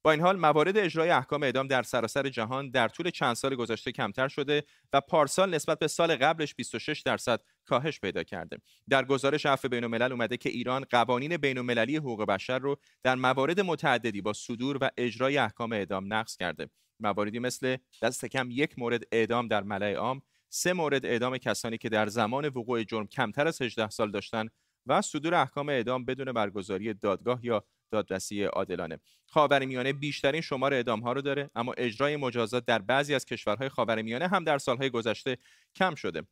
با 0.07 0.12
این 0.12 0.21
حال 0.21 0.37
موارد 0.37 0.77
اجرای 0.77 1.11
احکام 1.11 1.42
اعدام 1.42 1.66
در 1.66 1.83
سراسر 1.83 2.29
جهان 2.29 2.71
در 2.71 2.88
طول 2.88 3.11
چند 3.11 3.35
سال 3.35 3.55
گذشته 3.55 3.92
کمتر 3.92 4.29
شده 4.29 4.64
و 4.92 5.01
پارسال 5.01 5.55
نسبت 5.55 5.79
به 5.79 5.88
سال 5.88 6.16
قبلش 6.16 6.55
26 6.55 7.01
درصد 7.01 7.40
کاهش 7.64 8.01
پیدا 8.01 8.23
کرده. 8.23 8.57
در 8.88 9.05
گزارش 9.05 9.47
عفو 9.47 9.69
بین 9.69 9.85
الملل 9.85 10.12
اومده 10.12 10.37
که 10.37 10.49
ایران 10.49 10.85
قوانین 10.90 11.37
بین 11.37 11.59
المللی 11.59 11.97
حقوق 11.97 12.25
بشر 12.25 12.59
رو 12.59 12.77
در 13.03 13.14
موارد 13.14 13.61
متعددی 13.61 14.21
با 14.21 14.33
صدور 14.33 14.79
و 14.81 14.90
اجرای 14.97 15.38
احکام 15.38 15.73
اعدام 15.73 16.12
نقض 16.12 16.37
کرده. 16.37 16.71
مواردی 17.01 17.38
مثل 17.38 17.77
دست 18.03 18.25
کم 18.25 18.49
یک 18.51 18.79
مورد 18.79 19.03
اعدام 19.12 19.49
در 19.49 19.62
ملع 19.62 19.95
عام 19.95 20.23
سه 20.49 20.73
مورد 20.73 21.07
اعدام 21.07 21.38
کسانی 21.38 21.79
که 21.79 21.88
در 21.88 22.07
زمان 22.07 22.49
وقوع 22.49 22.83
جرم 22.83 23.07
کمتر 23.07 23.49
از 23.49 23.62
18 23.62 23.90
سال 23.90 24.11
داشتند 24.11 24.51
و 24.87 25.03
صدور 25.03 25.35
احکام 25.35 25.69
اعدام 25.69 26.05
بدون 26.05 26.33
برگزاری 26.33 26.95
دادگاه 26.95 27.45
یا 27.45 27.64
دادرسی 27.90 28.44
عادلانه. 28.44 28.99
خاورمیانه 29.27 29.92
بیشترین 29.92 30.40
شمار 30.40 30.75
اعدام 30.75 31.01
ها 31.01 31.12
رو 31.12 31.22
داره 31.22 31.51
اما 31.55 31.72
اجرای 31.72 32.16
مجازات 32.16 32.64
در 32.64 32.79
بعضی 32.79 33.14
از 33.14 33.25
کشورهای 33.25 33.68
خاورمیانه 33.68 34.29
هم 34.29 34.44
در 34.44 34.59
سالهای 34.59 34.90
گذشته 34.90 35.38
کم 35.75 35.94
شده. 35.94 36.22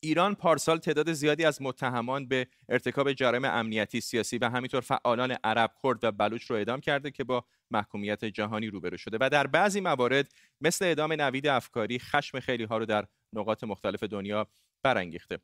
ایران 0.00 0.34
پارسال 0.34 0.78
تعداد 0.78 1.12
زیادی 1.12 1.44
از 1.44 1.62
متهمان 1.62 2.28
به 2.28 2.46
ارتکاب 2.68 3.12
جرایم 3.12 3.44
امنیتی 3.44 4.00
سیاسی 4.00 4.38
و 4.38 4.48
همینطور 4.48 4.80
فعالان 4.80 5.36
عرب، 5.44 5.70
کرد 5.82 6.04
و 6.04 6.12
بلوچ 6.12 6.44
رو 6.44 6.56
اعدام 6.56 6.80
کرده 6.80 7.10
که 7.10 7.24
با 7.24 7.44
محکومیت 7.70 8.24
جهانی 8.24 8.66
روبرو 8.66 8.96
شده. 8.96 9.18
و 9.20 9.28
در 9.30 9.46
بعضی 9.46 9.80
موارد 9.80 10.32
مثل 10.60 10.84
اعدام 10.84 11.12
نوید 11.12 11.46
افکاری 11.46 11.98
خشم 11.98 12.40
خیلی 12.40 12.64
ها 12.64 12.78
رو 12.78 12.86
در 12.86 13.06
نقاط 13.32 13.64
مختلف 13.64 14.02
دنیا 14.02 14.46
برانگیخته. 14.82 15.38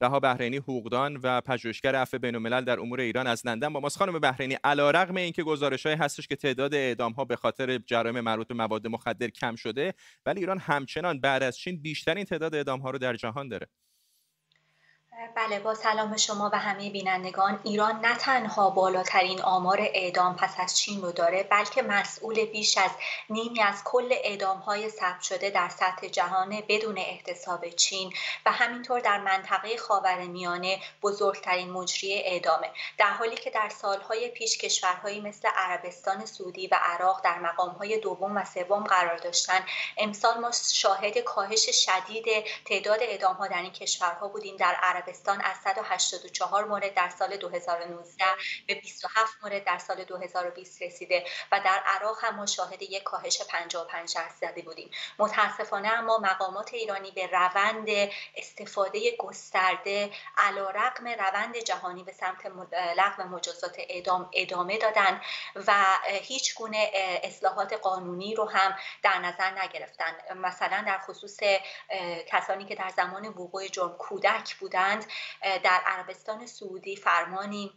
رها 0.00 0.20
بحرینی 0.20 0.56
حقوقدان 0.56 1.16
و 1.16 1.40
پژوهشگر 1.40 1.94
عفو 1.94 2.18
بین 2.18 2.60
در 2.60 2.80
امور 2.80 3.00
ایران 3.00 3.26
از 3.26 3.46
لندن. 3.46 3.72
با 3.72 3.80
ماست 3.80 3.98
خانم 3.98 4.18
بحرینی 4.18 4.56
علیرغم 4.64 5.16
اینکه 5.16 5.42
گزارشهایی 5.42 5.98
هستش 5.98 6.28
که 6.28 6.36
تعداد 6.36 6.74
اعدام 6.74 7.12
ها 7.12 7.24
به 7.24 7.36
خاطر 7.36 7.78
جرایم 7.78 8.20
مربوط 8.20 8.48
به 8.48 8.54
مواد 8.54 8.86
مخدر 8.86 9.28
کم 9.28 9.54
شده 9.56 9.94
ولی 10.26 10.40
ایران 10.40 10.58
همچنان 10.58 11.20
بعد 11.20 11.42
از 11.42 11.56
چین 11.56 11.82
بیشترین 11.82 12.24
تعداد 12.24 12.54
اعدام 12.54 12.80
ها 12.80 12.90
رو 12.90 12.98
در 12.98 13.16
جهان 13.16 13.48
داره. 13.48 13.68
بله 15.36 15.60
با 15.60 15.74
سلام 15.74 16.16
شما 16.16 16.50
و 16.52 16.58
همه 16.58 16.90
بینندگان. 16.90 17.60
ایران 17.64 18.00
نه 18.00 18.16
تنها 18.16 18.70
بالاترین 18.70 19.42
آمار 19.42 19.80
اعدام 19.80 20.36
پس 20.36 20.54
از 20.58 20.76
چین 20.78 21.02
رو 21.02 21.12
داره 21.12 21.42
بلکه 21.42 21.82
مسئول 21.82 22.44
بیش 22.44 22.78
از 22.78 22.90
نیمی 23.30 23.62
از 23.62 23.82
کل 23.84 24.08
اعدام 24.12 24.58
های 24.58 24.88
ثبت 24.90 25.22
شده 25.22 25.50
در 25.50 25.68
سطح 25.68 26.08
جهان 26.08 26.62
بدون 26.68 26.98
احتساب 26.98 27.68
چین 27.68 28.12
و 28.46 28.52
همینطور 28.52 29.00
در 29.00 29.18
منطقه 29.18 29.76
خاورمیانه 29.76 30.78
بزرگترین 31.02 31.70
مجری 31.70 32.14
اعدامه. 32.14 32.70
در 32.98 33.10
حالی 33.10 33.36
که 33.36 33.50
در 33.50 33.68
سالهای 33.68 34.28
پیش 34.28 34.58
کشورهایی 34.58 35.20
مثل 35.20 35.48
عربستان 35.56 36.26
سعودی 36.26 36.66
و 36.66 36.78
عراق 36.82 37.20
در 37.24 37.38
مقامهای 37.38 38.00
دوم 38.00 38.36
و 38.36 38.44
سوم 38.44 38.84
قرار 38.84 39.16
داشتن 39.16 39.60
امسال 39.98 40.40
ما 40.40 40.50
شاهد 40.72 41.18
کاهش 41.18 41.86
شدید 41.86 42.26
تعداد 42.64 43.02
اعدام 43.02 43.34
ها 43.34 43.46
در 43.46 43.62
این 43.62 43.72
کشورها 43.72 44.28
بودیم. 44.28 44.56
در 44.56 44.76
عربستان 45.04 45.40
از 45.40 45.56
184 45.64 46.64
مورد 46.64 46.94
در 46.94 47.08
سال 47.08 47.36
2019 47.36 48.24
به 48.66 48.74
27 48.74 49.36
مورد 49.42 49.64
در 49.64 49.78
سال 49.78 50.04
2020 50.04 50.82
رسیده 50.82 51.24
و 51.52 51.60
در 51.64 51.82
عراق 51.86 52.18
هم 52.22 52.36
ما 52.36 52.46
یک 52.80 53.02
کاهش 53.02 53.42
55 53.42 54.14
درصدی 54.14 54.62
بودیم. 54.62 54.90
متاسفانه 55.18 55.88
اما 55.88 56.18
مقامات 56.18 56.74
ایرانی 56.74 57.10
به 57.10 57.26
روند 57.26 57.88
استفاده 58.36 59.16
گسترده 59.16 60.10
علیرغم 60.36 61.08
روند 61.08 61.56
جهانی 61.56 62.02
به 62.02 62.12
سمت 62.12 62.46
لغو 62.96 63.22
مجازات 63.22 63.76
اعدام 63.88 64.30
ادامه 64.32 64.78
دادن 64.78 65.20
و 65.66 65.74
هیچ 66.06 66.54
گونه 66.54 66.90
اصلاحات 67.22 67.72
قانونی 67.72 68.34
رو 68.34 68.44
هم 68.44 68.76
در 69.02 69.18
نظر 69.18 69.50
نگرفتن 69.62 70.12
مثلا 70.36 70.84
در 70.86 70.98
خصوص 70.98 71.38
کسانی 72.26 72.64
که 72.64 72.74
در 72.74 72.88
زمان 72.88 73.26
وقوع 73.26 73.68
جرم 73.68 73.96
کودک 73.96 74.56
در 75.42 75.80
عربستان 75.86 76.46
سعودی 76.46 76.96
فرمانی 76.96 77.72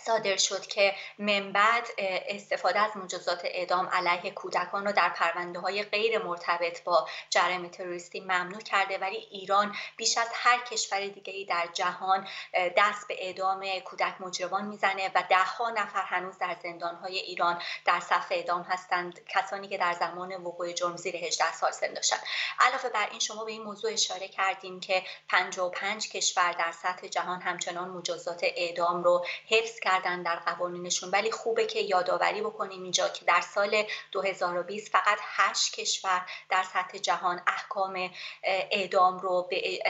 صادر 0.00 0.36
شد 0.36 0.66
که 0.66 0.94
من 1.18 1.52
بعد 1.52 1.88
استفاده 2.28 2.80
از 2.80 2.96
مجازات 2.96 3.40
اعدام 3.44 3.88
علیه 3.88 4.30
کودکان 4.30 4.86
رو 4.86 4.92
در 4.92 5.08
پرونده 5.08 5.60
های 5.60 5.82
غیر 5.82 6.22
مرتبط 6.22 6.84
با 6.84 7.08
جرم 7.30 7.68
تروریستی 7.68 8.20
ممنوع 8.20 8.60
کرده 8.60 8.98
ولی 8.98 9.16
ایران 9.16 9.76
بیش 9.96 10.18
از 10.18 10.28
هر 10.32 10.58
کشور 10.58 11.06
دیگری 11.06 11.44
در 11.44 11.68
جهان 11.72 12.28
دست 12.76 13.08
به 13.08 13.26
اعدام 13.26 13.78
کودک 13.84 14.14
مجرمان 14.20 14.64
می‌زنه 14.64 15.10
و 15.14 15.24
ده 15.28 15.44
ها 15.44 15.70
نفر 15.70 16.02
هنوز 16.02 16.38
در 16.38 16.56
زندان 16.62 16.94
های 16.94 17.18
ایران 17.18 17.62
در 17.84 18.00
صف 18.00 18.26
اعدام 18.30 18.62
هستند 18.62 19.20
کسانی 19.28 19.68
که 19.68 19.78
در 19.78 19.92
زمان 19.92 20.34
وقوع 20.34 20.72
جرم 20.72 20.96
زیر 20.96 21.16
18 21.16 21.52
سال 21.52 21.70
سن 21.70 21.94
داشتن 21.94 22.18
علاوه 22.60 22.88
بر 22.88 23.08
این 23.10 23.20
شما 23.20 23.44
به 23.44 23.52
این 23.52 23.62
موضوع 23.62 23.92
اشاره 23.92 24.28
کردیم 24.28 24.80
که 24.80 25.02
55 25.28 26.08
کشور 26.08 26.52
در 26.52 26.72
سطح 26.72 27.06
جهان 27.06 27.40
همچنان 27.40 27.88
مجازات 27.88 28.40
اعدام 28.42 29.02
رو 29.02 29.26
حفظ 29.48 29.80
کردن 29.84 30.22
در 30.22 30.36
قوانینشون. 30.36 31.10
ولی 31.10 31.30
خوبه 31.30 31.66
که 31.66 31.80
یادآوری 31.80 32.40
بکنیم 32.40 32.82
اینجا 32.82 33.08
که 33.08 33.24
در 33.24 33.40
سال 33.40 33.84
2020 34.12 34.92
فقط 34.92 35.18
8 35.22 35.74
کشور 35.74 36.26
در 36.50 36.62
سطح 36.62 36.98
جهان 36.98 37.42
احکام 37.46 38.10
اعدام 38.44 39.18
رو 39.18 39.46
به 39.50 39.80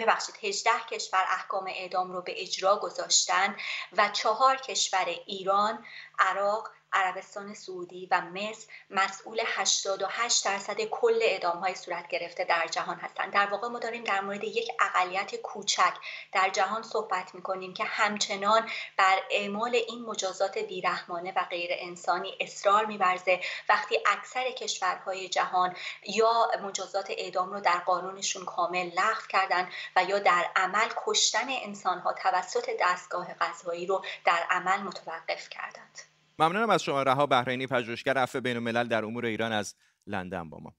ببخشید 0.00 0.34
18 0.42 0.70
کشور 0.90 1.24
احکام 1.28 1.66
اعدام 1.66 2.12
رو 2.12 2.22
به 2.22 2.42
اجرا 2.42 2.76
گذاشتن 2.76 3.56
و 3.96 4.08
چهار 4.08 4.56
کشور 4.56 5.06
ایران، 5.26 5.84
عراق، 6.18 6.70
عربستان 6.96 7.54
سعودی 7.54 8.08
و 8.10 8.20
مصر 8.20 8.66
مسئول 8.90 9.40
88 9.46 10.44
درصد 10.44 10.80
کل 10.80 11.18
اعدام 11.22 11.58
های 11.58 11.74
صورت 11.74 12.08
گرفته 12.08 12.44
در 12.44 12.66
جهان 12.66 12.96
هستند. 12.96 13.32
در 13.32 13.46
واقع 13.46 13.68
ما 13.68 13.78
داریم 13.78 14.04
در 14.04 14.20
مورد 14.20 14.44
یک 14.44 14.68
اقلیت 14.80 15.36
کوچک 15.36 15.94
در 16.32 16.50
جهان 16.50 16.82
صحبت 16.82 17.34
می 17.34 17.42
کنیم 17.42 17.74
که 17.74 17.84
همچنان 17.84 18.68
بر 18.96 19.18
اعمال 19.30 19.74
این 19.74 20.02
مجازات 20.02 20.58
بیرحمانه 20.58 21.32
و 21.36 21.44
غیر 21.50 21.70
انسانی 21.72 22.36
اصرار 22.40 22.86
میورزه. 22.86 23.40
وقتی 23.68 23.98
اکثر 24.06 24.50
کشورهای 24.50 25.28
جهان 25.28 25.76
یا 26.06 26.50
مجازات 26.62 27.10
اعدام 27.10 27.52
رو 27.52 27.60
در 27.60 27.78
قانونشون 27.78 28.44
کامل 28.44 28.86
لغو 28.86 29.26
کردن 29.28 29.68
و 29.96 30.04
یا 30.04 30.18
در 30.18 30.50
عمل 30.56 30.88
کشتن 30.96 31.46
انسانها 31.48 32.12
توسط 32.12 32.70
دستگاه 32.80 33.34
قضایی 33.34 33.86
رو 33.86 34.04
در 34.24 34.46
عمل 34.50 34.80
متوقف 34.80 35.48
کردند. 35.48 36.15
ممنونم 36.38 36.70
از 36.70 36.82
شما 36.82 37.02
رها 37.02 37.26
بهرینی 37.26 37.66
پژوهشگر 37.66 38.18
عفو 38.18 38.40
بین 38.40 38.56
الملل 38.56 38.88
در 38.88 39.04
امور 39.04 39.26
ایران 39.26 39.52
از 39.52 39.74
لندن 40.06 40.50
با 40.50 40.58
ما. 40.58 40.76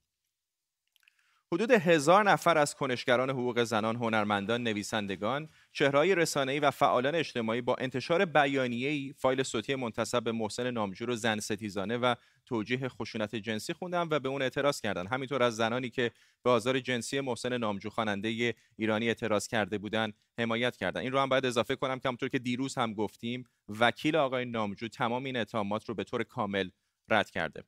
حدود 1.54 1.72
هزار 1.72 2.24
نفر 2.24 2.58
از 2.58 2.76
کنشگران 2.76 3.30
حقوق 3.30 3.64
زنان، 3.64 3.96
هنرمندان، 3.96 4.64
نویسندگان، 4.64 5.50
چهرهای 5.72 6.16
رسانه‌ای 6.16 6.60
و 6.60 6.72
فعالان 6.72 7.16
اجتماعی 7.16 7.62
با 7.62 7.76
انتشار 7.80 8.26
بیانیه‌ای 8.26 9.14
فایل 9.18 9.44
صوتی 9.44 9.76
منتسب 9.76 10.24
به 10.24 10.32
محسن 10.32 10.72
نامجو 10.72 11.06
رو 11.06 11.16
زن 11.16 11.40
ستیزانه 11.40 11.98
و 11.98 12.16
توجیه 12.46 12.90
خشونت 12.90 13.36
جنسی 13.36 13.74
خوندن 13.74 14.08
و 14.12 14.20
به 14.20 14.30
اون 14.30 14.42
اعتراض 14.42 14.82
کردن. 14.82 15.08
همینطور 15.08 15.44
از 15.44 15.56
زنانی 15.56 15.90
که 15.90 16.12
به 16.44 16.50
آزار 16.50 16.80
جنسی 16.80 17.20
محسن 17.20 17.58
نامجو 17.58 17.90
خواننده 17.90 18.54
ایرانی 18.78 19.08
اعتراض 19.08 19.48
کرده 19.48 19.78
بودند 19.78 20.14
حمایت 20.40 20.78
کردن. 20.78 21.02
این 21.02 21.12
رو 21.12 21.20
هم 21.20 21.30
باید 21.30 21.46
اضافه 21.46 21.76
کنم 21.76 22.00
که 22.00 22.08
همونطور 22.08 22.30
که 22.30 22.40
دیروز 22.40 22.76
هم 22.76 22.94
گفتیم 22.94 23.44
وکیل 23.80 24.16
آقای 24.16 24.46
نامجو 24.46 24.88
تمام 24.88 25.24
این 25.24 25.38
اتهامات 25.38 25.90
رو 25.90 25.96
به 25.96 26.04
طور 26.04 26.24
کامل 26.24 26.70
رد 27.10 27.30
کرده. 27.30 27.64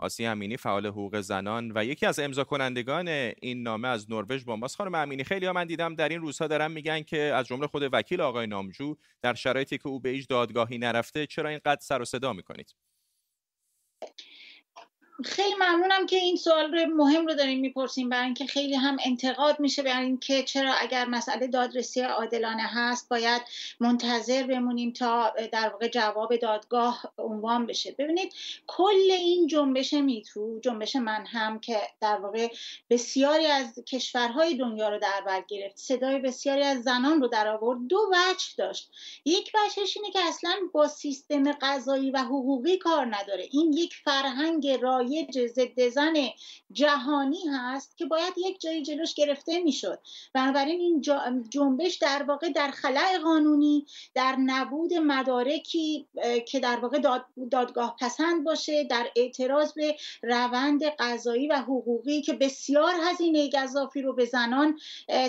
آسی 0.00 0.26
امینی 0.26 0.56
فعال 0.56 0.86
حقوق 0.86 1.20
زنان 1.20 1.72
و 1.74 1.84
یکی 1.84 2.06
از 2.06 2.18
امضا 2.18 2.44
کنندگان 2.44 3.08
این 3.08 3.62
نامه 3.62 3.88
از 3.88 4.10
نروژ 4.10 4.44
با 4.44 4.56
ماست 4.56 4.76
خانم 4.76 4.94
امینی. 4.94 5.24
خیلی 5.24 5.46
ها 5.46 5.52
من 5.52 5.66
دیدم 5.66 5.94
در 5.94 6.08
این 6.08 6.20
روزها 6.20 6.46
دارن 6.46 6.70
میگن 6.70 7.02
که 7.02 7.20
از 7.20 7.46
جمله 7.46 7.66
خود 7.66 7.88
وکیل 7.92 8.20
آقای 8.20 8.46
نامجو 8.46 8.96
در 9.22 9.34
شرایطی 9.34 9.78
که 9.78 9.88
او 9.88 10.00
به 10.00 10.08
هیچ 10.08 10.28
دادگاهی 10.28 10.78
نرفته 10.78 11.26
چرا 11.26 11.48
اینقدر 11.48 11.80
سر 11.80 12.02
و 12.02 12.04
صدا 12.04 12.32
می‌کنید؟ 12.32 12.74
خیلی 15.24 15.54
ممنونم 15.54 16.06
که 16.06 16.16
این 16.16 16.36
سوال 16.36 16.74
رو 16.74 16.86
مهم 16.94 17.26
رو 17.26 17.34
داریم 17.34 17.60
می‌پرسیم 17.60 18.08
برای 18.08 18.24
اینکه 18.24 18.46
خیلی 18.46 18.74
هم 18.74 18.96
انتقاد 19.04 19.60
میشه 19.60 19.82
برای 19.82 20.04
اینکه 20.06 20.42
چرا 20.42 20.72
اگر 20.74 21.04
مسئله 21.04 21.46
دادرسی 21.46 22.00
عادلانه 22.00 22.62
هست 22.62 23.08
باید 23.08 23.42
منتظر 23.80 24.42
بمونیم 24.42 24.92
تا 24.92 25.32
در 25.52 25.68
واقع 25.68 25.88
جواب 25.88 26.36
دادگاه 26.36 27.12
عنوان 27.18 27.66
بشه. 27.66 27.94
ببینید 27.98 28.32
کل 28.66 29.10
این 29.10 29.46
جنبش 29.46 29.92
میتو 29.92 30.60
جنبش 30.60 30.96
من 30.96 31.26
هم 31.26 31.60
که 31.60 31.80
در 32.00 32.16
واقع 32.16 32.48
بسیاری 32.90 33.46
از 33.46 33.78
کشورهای 33.88 34.54
دنیا 34.54 34.88
رو 34.88 34.98
در 34.98 35.22
بر 35.26 35.44
گرفت 35.48 35.76
صدای 35.76 36.18
بسیاری 36.18 36.62
از 36.62 36.82
زنان 36.82 37.20
رو 37.20 37.28
در 37.28 37.48
آورد 37.48 37.78
دو 37.88 37.98
وجه 38.12 38.46
داشت. 38.58 38.90
یک 39.24 39.52
وجهش 39.54 39.96
اینه 39.96 40.10
که 40.10 40.20
اصلا 40.28 40.54
با 40.72 40.88
سیستم 40.88 41.52
قضایی 41.52 42.10
و 42.10 42.18
حقوقی 42.18 42.78
کار 42.78 43.06
نداره. 43.06 43.48
این 43.50 43.72
یک 43.72 43.94
فرهنگ 44.04 44.68
رای 44.68 45.09
رایج 45.10 45.46
ضد 45.46 45.88
زن 45.88 46.14
جهانی 46.72 47.42
هست 47.52 47.96
که 47.96 48.06
باید 48.06 48.34
یک 48.36 48.60
جایی 48.60 48.82
جلوش 48.82 49.14
گرفته 49.14 49.58
می‌شد. 49.58 49.98
بنابراین 50.34 50.80
این 50.80 51.00
جنبش 51.50 51.96
در 51.96 52.22
واقع 52.22 52.48
در 52.48 52.70
خلع 52.70 53.18
قانونی 53.18 53.86
در 54.14 54.36
نبود 54.36 54.94
مدارکی 54.94 56.06
که 56.48 56.60
در 56.60 56.76
واقع 56.76 56.98
دادگاه 57.50 57.96
پسند 58.00 58.44
باشه 58.44 58.84
در 58.84 59.06
اعتراض 59.16 59.74
به 59.74 59.96
روند 60.22 60.84
قضایی 60.84 61.48
و 61.48 61.54
حقوقی 61.56 62.22
که 62.22 62.32
بسیار 62.32 62.92
هزینه 63.02 63.50
گذافی 63.50 64.02
رو 64.02 64.12
به 64.12 64.24
زنان 64.24 64.78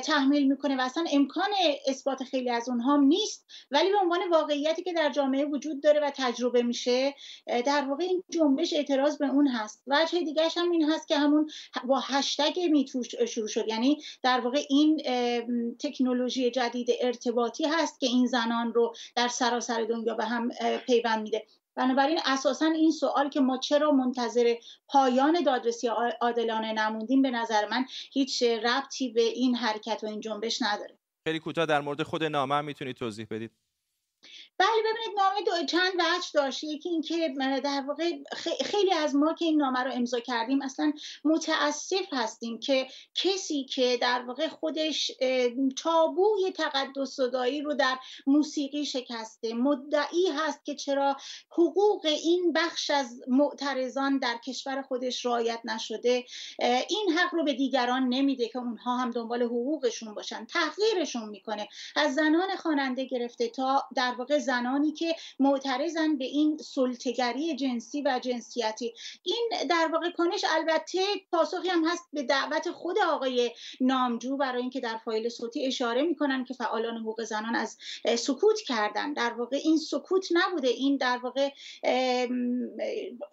تحمیل 0.06 0.48
می‌کنه 0.48 0.78
و 0.78 0.82
اصلا 0.82 1.06
امکان 1.12 1.50
اثبات 1.88 2.24
خیلی 2.24 2.50
از 2.50 2.70
اونها 2.70 2.98
نیست. 2.98 3.46
ولی 3.72 3.91
به 3.91 3.98
عنوان 3.98 4.20
واقعیتی 4.32 4.84
که 4.84 4.94
در 4.94 5.10
جامعه 5.10 5.46
وجود 5.46 5.84
داره 5.84 6.00
و 6.00 6.12
تجربه 6.15 6.63
میشه 6.63 7.15
در 7.48 7.86
واقع 7.89 8.04
این 8.04 8.24
جنبش 8.30 8.74
اعتراض 8.74 9.17
به 9.17 9.28
اون 9.30 9.48
هست. 9.48 9.71
هست. 9.72 9.84
وجه 9.88 10.20
دیگرش 10.20 10.58
هم 10.58 10.72
این 10.72 10.92
هست 10.92 11.08
که 11.08 11.18
همون 11.18 11.50
با 11.88 12.00
هشتگ 12.00 12.60
میتو 12.72 13.04
شروع 13.04 13.48
شد. 13.48 13.68
یعنی 13.68 14.02
در 14.24 14.40
واقع 14.40 14.62
این 14.70 15.02
تکنولوژی 15.80 16.52
جدید 16.52 16.90
ارتباطی 17.02 17.66
هست 17.66 18.00
که 18.00 18.08
این 18.08 18.28
زنان 18.28 18.74
رو 18.74 18.94
در 19.16 19.28
سراسر 19.28 19.84
دنیا 19.84 20.14
به 20.14 20.26
هم 20.26 20.50
پیوند 20.86 21.22
میده. 21.22 21.46
بنابراین 21.76 22.20
اساسا 22.26 22.66
این 22.66 22.92
سوال 22.92 23.30
که 23.30 23.40
ما 23.40 23.58
چرا 23.58 23.92
منتظر 23.92 24.56
پایان 24.88 25.44
دادرسی 25.44 25.88
عادلانه 26.22 26.74
نموندیم 26.74 27.22
به 27.22 27.32
نظر 27.32 27.68
من 27.68 27.86
هیچ 28.14 28.44
ربطی 28.44 29.10
به 29.10 29.22
این 29.22 29.56
حرکت 29.56 30.00
و 30.04 30.08
این 30.08 30.20
جنبش 30.20 30.62
نداره. 30.62 30.98
خیلی 31.28 31.40
کوتاه 31.40 31.66
در 31.66 31.82
مورد 31.82 32.04
خود 32.04 32.24
نامه 32.24 32.62
می‌تونید 32.62 32.96
توضیح 32.96 33.28
بدید. 33.32 33.52
بله 34.62 34.69
ببینید 34.80 35.19
نامه 35.19 35.41
دو 35.41 35.65
چند 35.65 35.93
وجه 35.93 36.28
داشت. 36.34 36.63
یکی 36.63 36.89
اینکه 36.89 37.34
در 37.63 37.84
واقع 37.88 38.12
خیلی 38.62 38.93
از 38.93 39.15
ما 39.15 39.34
که 39.34 39.45
این 39.45 39.58
نامه 39.58 39.80
رو 39.80 39.91
امضا 39.93 40.19
کردیم 40.19 40.62
اصلا 40.62 40.93
متاسف 41.24 42.06
هستیم 42.12 42.60
که 42.60 42.88
کسی 43.15 43.63
که 43.63 43.97
در 44.02 44.24
واقع 44.28 44.47
خودش 44.47 45.12
تابوی 45.78 46.52
تقدس 46.56 47.10
صدایی 47.10 47.62
رو 47.62 47.74
در 47.74 47.97
موسیقی 48.28 48.86
شکسته 48.86 49.54
مدعی 49.54 50.28
هست 50.36 50.65
که 50.65 50.76
چرا 50.76 51.17
حقوق 51.52 52.06
این 52.06 52.54
بخش 52.54 52.89
از 52.89 53.21
معترضان 53.28 54.17
در 54.17 54.38
کشور 54.38 54.82
خودش 54.82 55.26
رعایت 55.26 55.60
نشده 55.63 56.26
این 56.89 57.10
حق 57.17 57.36
رو 57.36 57.43
به 57.43 57.54
دیگران 57.54 58.08
نمیده 58.08 58.47
که 58.47 58.60
اونها 58.60 58.97
هم 58.97 59.12
دنبال 59.12 59.43
حقوقشون 59.43 60.13
باشن 60.13 60.45
تحقیرشون 60.45 61.30
می‌کنه 61.30 61.67
از 61.95 62.15
زنان 62.15 62.56
خواننده 62.56 63.06
گرفته 63.06 63.47
تا 63.47 63.84
در 63.95 64.15
واقع 64.17 64.39
زنانی 64.52 64.92
که 64.92 65.16
معترضن 65.40 66.18
به 66.18 66.26
این 66.26 66.58
سلطگری 66.58 67.56
جنسی 67.56 68.02
و 68.02 68.20
جنسیتی. 68.24 68.94
این 69.24 69.50
در 69.70 69.90
واقع 69.94 70.12
کنش 70.12 70.46
البته 70.50 71.02
پاسخی 71.32 71.70
هم 71.70 71.88
هست 71.88 72.04
به 72.14 72.24
دعوت 72.24 72.72
خود 72.72 72.98
آقای 73.00 73.52
نامجو 73.82 74.38
برای 74.38 74.62
اینکه 74.62 74.80
در 74.80 74.98
فایل 74.98 75.30
صوتی 75.30 75.66
اشاره 75.66 76.02
می‌کنن 76.02 76.44
که 76.44 76.54
فعالان 76.54 76.98
حقوق 76.98 77.24
زنان 77.24 77.56
از 77.56 77.78
سکوت 78.18 78.62
کردن. 78.62 79.14
در 79.14 79.34
واقع 79.34 79.60
این 79.64 79.78
سکوت 79.78 80.28
نبوده 80.32 80.68
این 80.68 80.98
در 80.98 81.18
واقع 81.18 81.50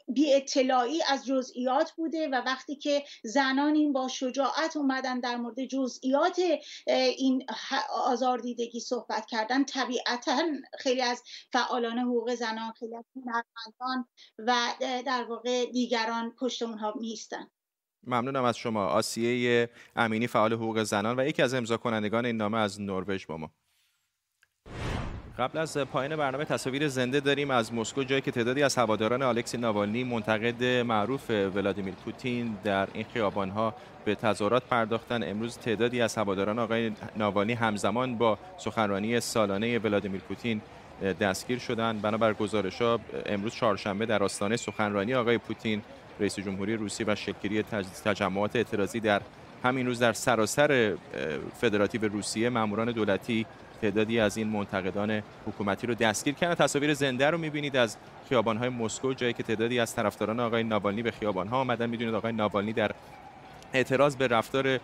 بی 0.08 0.34
اطلاعی 0.34 1.02
از 1.08 1.26
جزئیات 1.26 1.92
بوده 1.92 2.28
و 2.28 2.34
وقتی 2.46 2.76
که 2.76 3.04
زنان 3.22 3.74
این 3.74 3.92
با 3.92 4.08
شجاعت 4.08 4.76
اومدن 4.76 5.20
در 5.20 5.36
مورد 5.36 5.64
جزئیات 5.64 6.40
این 6.86 7.46
آزاردیدگی 8.04 8.80
صحبت 8.80 9.26
کردن 9.26 9.64
طبیعتا 9.64 10.42
خیلی 10.78 11.00
از 11.08 11.22
فعالان 11.52 11.98
حقوق 11.98 12.34
زنان 12.34 12.72
خیلی 12.72 12.96
از 12.96 13.04
هنرمندان 13.16 14.08
و 14.38 14.56
در 15.06 15.24
واقع 15.24 15.66
دیگران 15.72 16.34
پشت 16.40 16.62
اونها 16.62 16.94
میستن 17.00 17.46
ممنونم 18.06 18.44
از 18.44 18.56
شما 18.56 18.86
آسیه 18.86 19.70
امینی 19.96 20.26
فعال 20.26 20.52
حقوق 20.52 20.82
زنان 20.82 21.20
و 21.20 21.26
یکی 21.26 21.42
از 21.42 21.54
امضا 21.54 21.76
کنندگان 21.76 22.26
این 22.26 22.36
نامه 22.36 22.58
از 22.58 22.80
نروژ 22.80 23.26
با 23.26 23.36
ما. 23.36 23.50
قبل 25.38 25.58
از 25.58 25.76
پایان 25.76 26.16
برنامه 26.16 26.44
تصاویر 26.44 26.88
زنده 26.88 27.20
داریم 27.20 27.50
از 27.50 27.74
مسکو 27.74 28.04
جایی 28.04 28.20
که 28.20 28.30
تعدادی 28.30 28.62
از 28.62 28.76
هواداران 28.76 29.22
الکسی 29.22 29.58
ناوالنی 29.58 30.04
منتقد 30.04 30.64
معروف 30.64 31.30
ولادیمیر 31.30 31.94
پوتین 31.94 32.56
در 32.64 32.88
این 32.92 33.04
خیابانها 33.04 33.74
به 34.04 34.14
تظاهرات 34.14 34.64
پرداختن. 34.64 35.22
امروز 35.22 35.58
تعدادی 35.58 36.00
از 36.00 36.16
هواداران 36.16 36.58
آقای 36.58 36.92
ناوالنی 37.16 37.52
همزمان 37.52 38.18
با 38.18 38.38
سخنرانی 38.58 39.20
سالانه 39.20 39.78
ولادیمیر 39.78 40.20
پوتین 40.20 40.60
دستگیر 41.02 41.58
شدن. 41.58 41.98
بنابر 41.98 42.32
گزارش 42.32 42.82
ها 42.82 43.00
امروز 43.26 43.54
چهارشنبه 43.54 44.06
در 44.06 44.22
آستانه 44.22 44.56
سخنرانی 44.56 45.14
آقای 45.14 45.38
پوتین 45.38 45.82
رئیس 46.20 46.38
جمهوری 46.38 46.76
روسیه 46.76 47.06
و 47.08 47.14
شکلگیری 47.14 47.62
تجمعات 48.04 48.56
اعتراضی 48.56 49.00
در 49.00 49.20
همین 49.64 49.86
روز 49.86 49.98
در 49.98 50.12
سراسر 50.12 50.94
فدراتیو 51.60 52.08
روسیه 52.08 52.48
ماموران 52.48 52.92
دولتی 52.92 53.46
تعدادی 53.82 54.20
از 54.20 54.36
این 54.36 54.48
منتقدان 54.48 55.22
حکومتی 55.46 55.86
رو 55.86 55.94
دستگیر 55.94 56.34
کردن. 56.34 56.54
تصاویر 56.54 56.94
زنده 56.94 57.30
رو 57.30 57.38
می‌بینید 57.38 57.76
از 57.76 57.96
خیابان‌های 58.28 58.68
مسکو 58.68 59.12
جایی 59.12 59.32
که 59.32 59.42
تعدادی 59.42 59.80
از 59.80 59.94
طرفداران 59.94 60.40
آقای 60.40 60.62
ناوالنی 60.62 61.02
به 61.02 61.10
خیابان‌ها 61.10 61.60
آمدن. 61.60 61.90
می‌دونید 61.90 62.14
آقای 62.14 62.32
ناوالنی 62.32 62.72
در 62.72 62.90
اعتراض 63.72 64.16
به 64.16 64.28
رفتار 64.28 64.80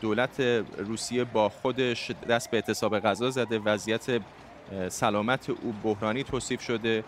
دولت 0.00 0.40
روسیه 0.76 1.24
با 1.24 1.48
خودش 1.48 2.10
دست 2.28 2.50
به 2.50 2.56
اعتصاب 2.56 2.98
غذا 2.98 3.30
زده. 3.30 3.58
وضعیت 3.58 4.20
سلامت 4.88 5.50
او 5.50 5.74
بحرانی 5.84 6.24
توصیف 6.24 6.62
شده 6.62 7.04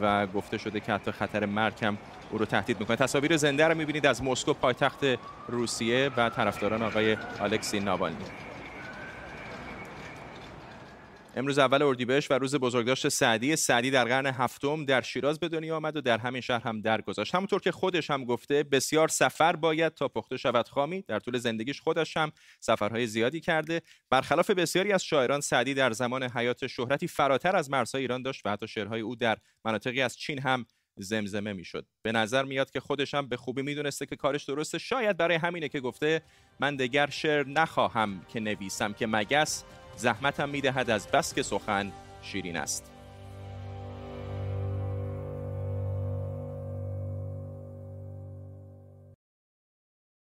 و 0.00 0.26
گفته 0.26 0.58
شده 0.58 0.80
که 0.80 0.92
حتی 0.92 1.12
خطر 1.12 1.46
مرگ 1.46 1.84
هم 1.84 1.98
او 2.30 2.38
رو 2.38 2.44
تهدید 2.44 2.80
می‌کنه. 2.80 2.96
تصاویر 2.96 3.36
زنده 3.36 3.68
رو 3.68 3.74
می‌بینید 3.74 4.06
از 4.06 4.22
مسکو 4.22 4.52
پایتخت 4.52 5.00
روسیه 5.48 6.10
و 6.16 6.28
طرفداران 6.30 6.82
آقای 6.82 7.16
الکسی 7.40 7.80
ناوالنی. 7.80 8.24
امروز 11.38 11.58
اول 11.58 11.82
اردیبهشت 11.82 12.30
و 12.30 12.34
روز 12.34 12.54
بزرگداشت 12.54 13.08
سعدی. 13.08 13.56
سعدی 13.56 13.90
در 13.90 14.04
قرن 14.04 14.26
هفتم 14.26 14.84
در 14.84 15.02
شیراز 15.02 15.40
به 15.40 15.48
دنیا 15.48 15.76
آمد 15.76 15.96
و 15.96 16.00
در 16.00 16.18
همین 16.18 16.40
شهر 16.40 16.60
هم 16.60 16.80
درگذشت. 16.80 17.34
همونطور 17.34 17.60
که 17.60 17.72
خودش 17.72 18.10
هم 18.10 18.24
گفته 18.24 18.62
بسیار 18.62 19.08
سفر 19.08 19.56
باید 19.56 19.94
تا 19.94 20.08
پخته 20.08 20.36
شود 20.36 20.68
خامی. 20.68 21.04
در 21.08 21.18
طول 21.18 21.38
زندگیش 21.38 21.80
خودش 21.80 22.16
هم 22.16 22.32
سفرهای 22.60 23.06
زیادی 23.06 23.40
کرده. 23.40 23.82
برخلاف 24.10 24.50
بسیاری 24.50 24.92
از 24.92 25.04
شاعران 25.04 25.40
سعدی 25.40 25.74
در 25.74 25.92
زمان 25.92 26.22
حیات 26.22 26.66
شهرتی 26.66 27.08
فراتر 27.08 27.56
از 27.56 27.70
مرزهای 27.70 28.02
ایران 28.02 28.22
داشت 28.22 28.46
و 28.46 28.50
حتی 28.50 28.68
شعرهای 28.68 29.00
او 29.00 29.16
در 29.16 29.38
مناطقی 29.64 30.02
از 30.02 30.16
چین 30.16 30.38
هم 30.38 30.66
زمزمه 30.98 31.52
می‌شد. 31.52 31.86
به 32.02 32.12
نظر 32.12 32.44
میاد 32.44 32.70
که 32.70 32.80
خودش 32.80 33.14
هم 33.14 33.28
به 33.28 33.36
خوبی 33.36 33.62
می‌دونسته 33.62 34.06
که 34.06 34.16
کارش 34.16 34.44
درسته. 34.44 34.78
شاید 34.78 35.16
برای 35.16 35.36
همینه 35.36 35.68
که 35.68 35.80
گفته 35.80 36.22
من 36.60 36.76
دگر 36.76 37.10
شعر 37.10 37.46
نخواهم 37.46 38.26
که 38.28 38.40
نویسم 38.40 38.92
که 38.92 39.06
مگس 39.06 39.64
زحمتم 39.96 40.48
می‌دهد 40.48 40.90
از 40.90 41.08
بس 41.08 41.34
که 41.34 41.42
سخن 41.42 41.92
شیرین 42.22 42.56
است. 42.56 42.95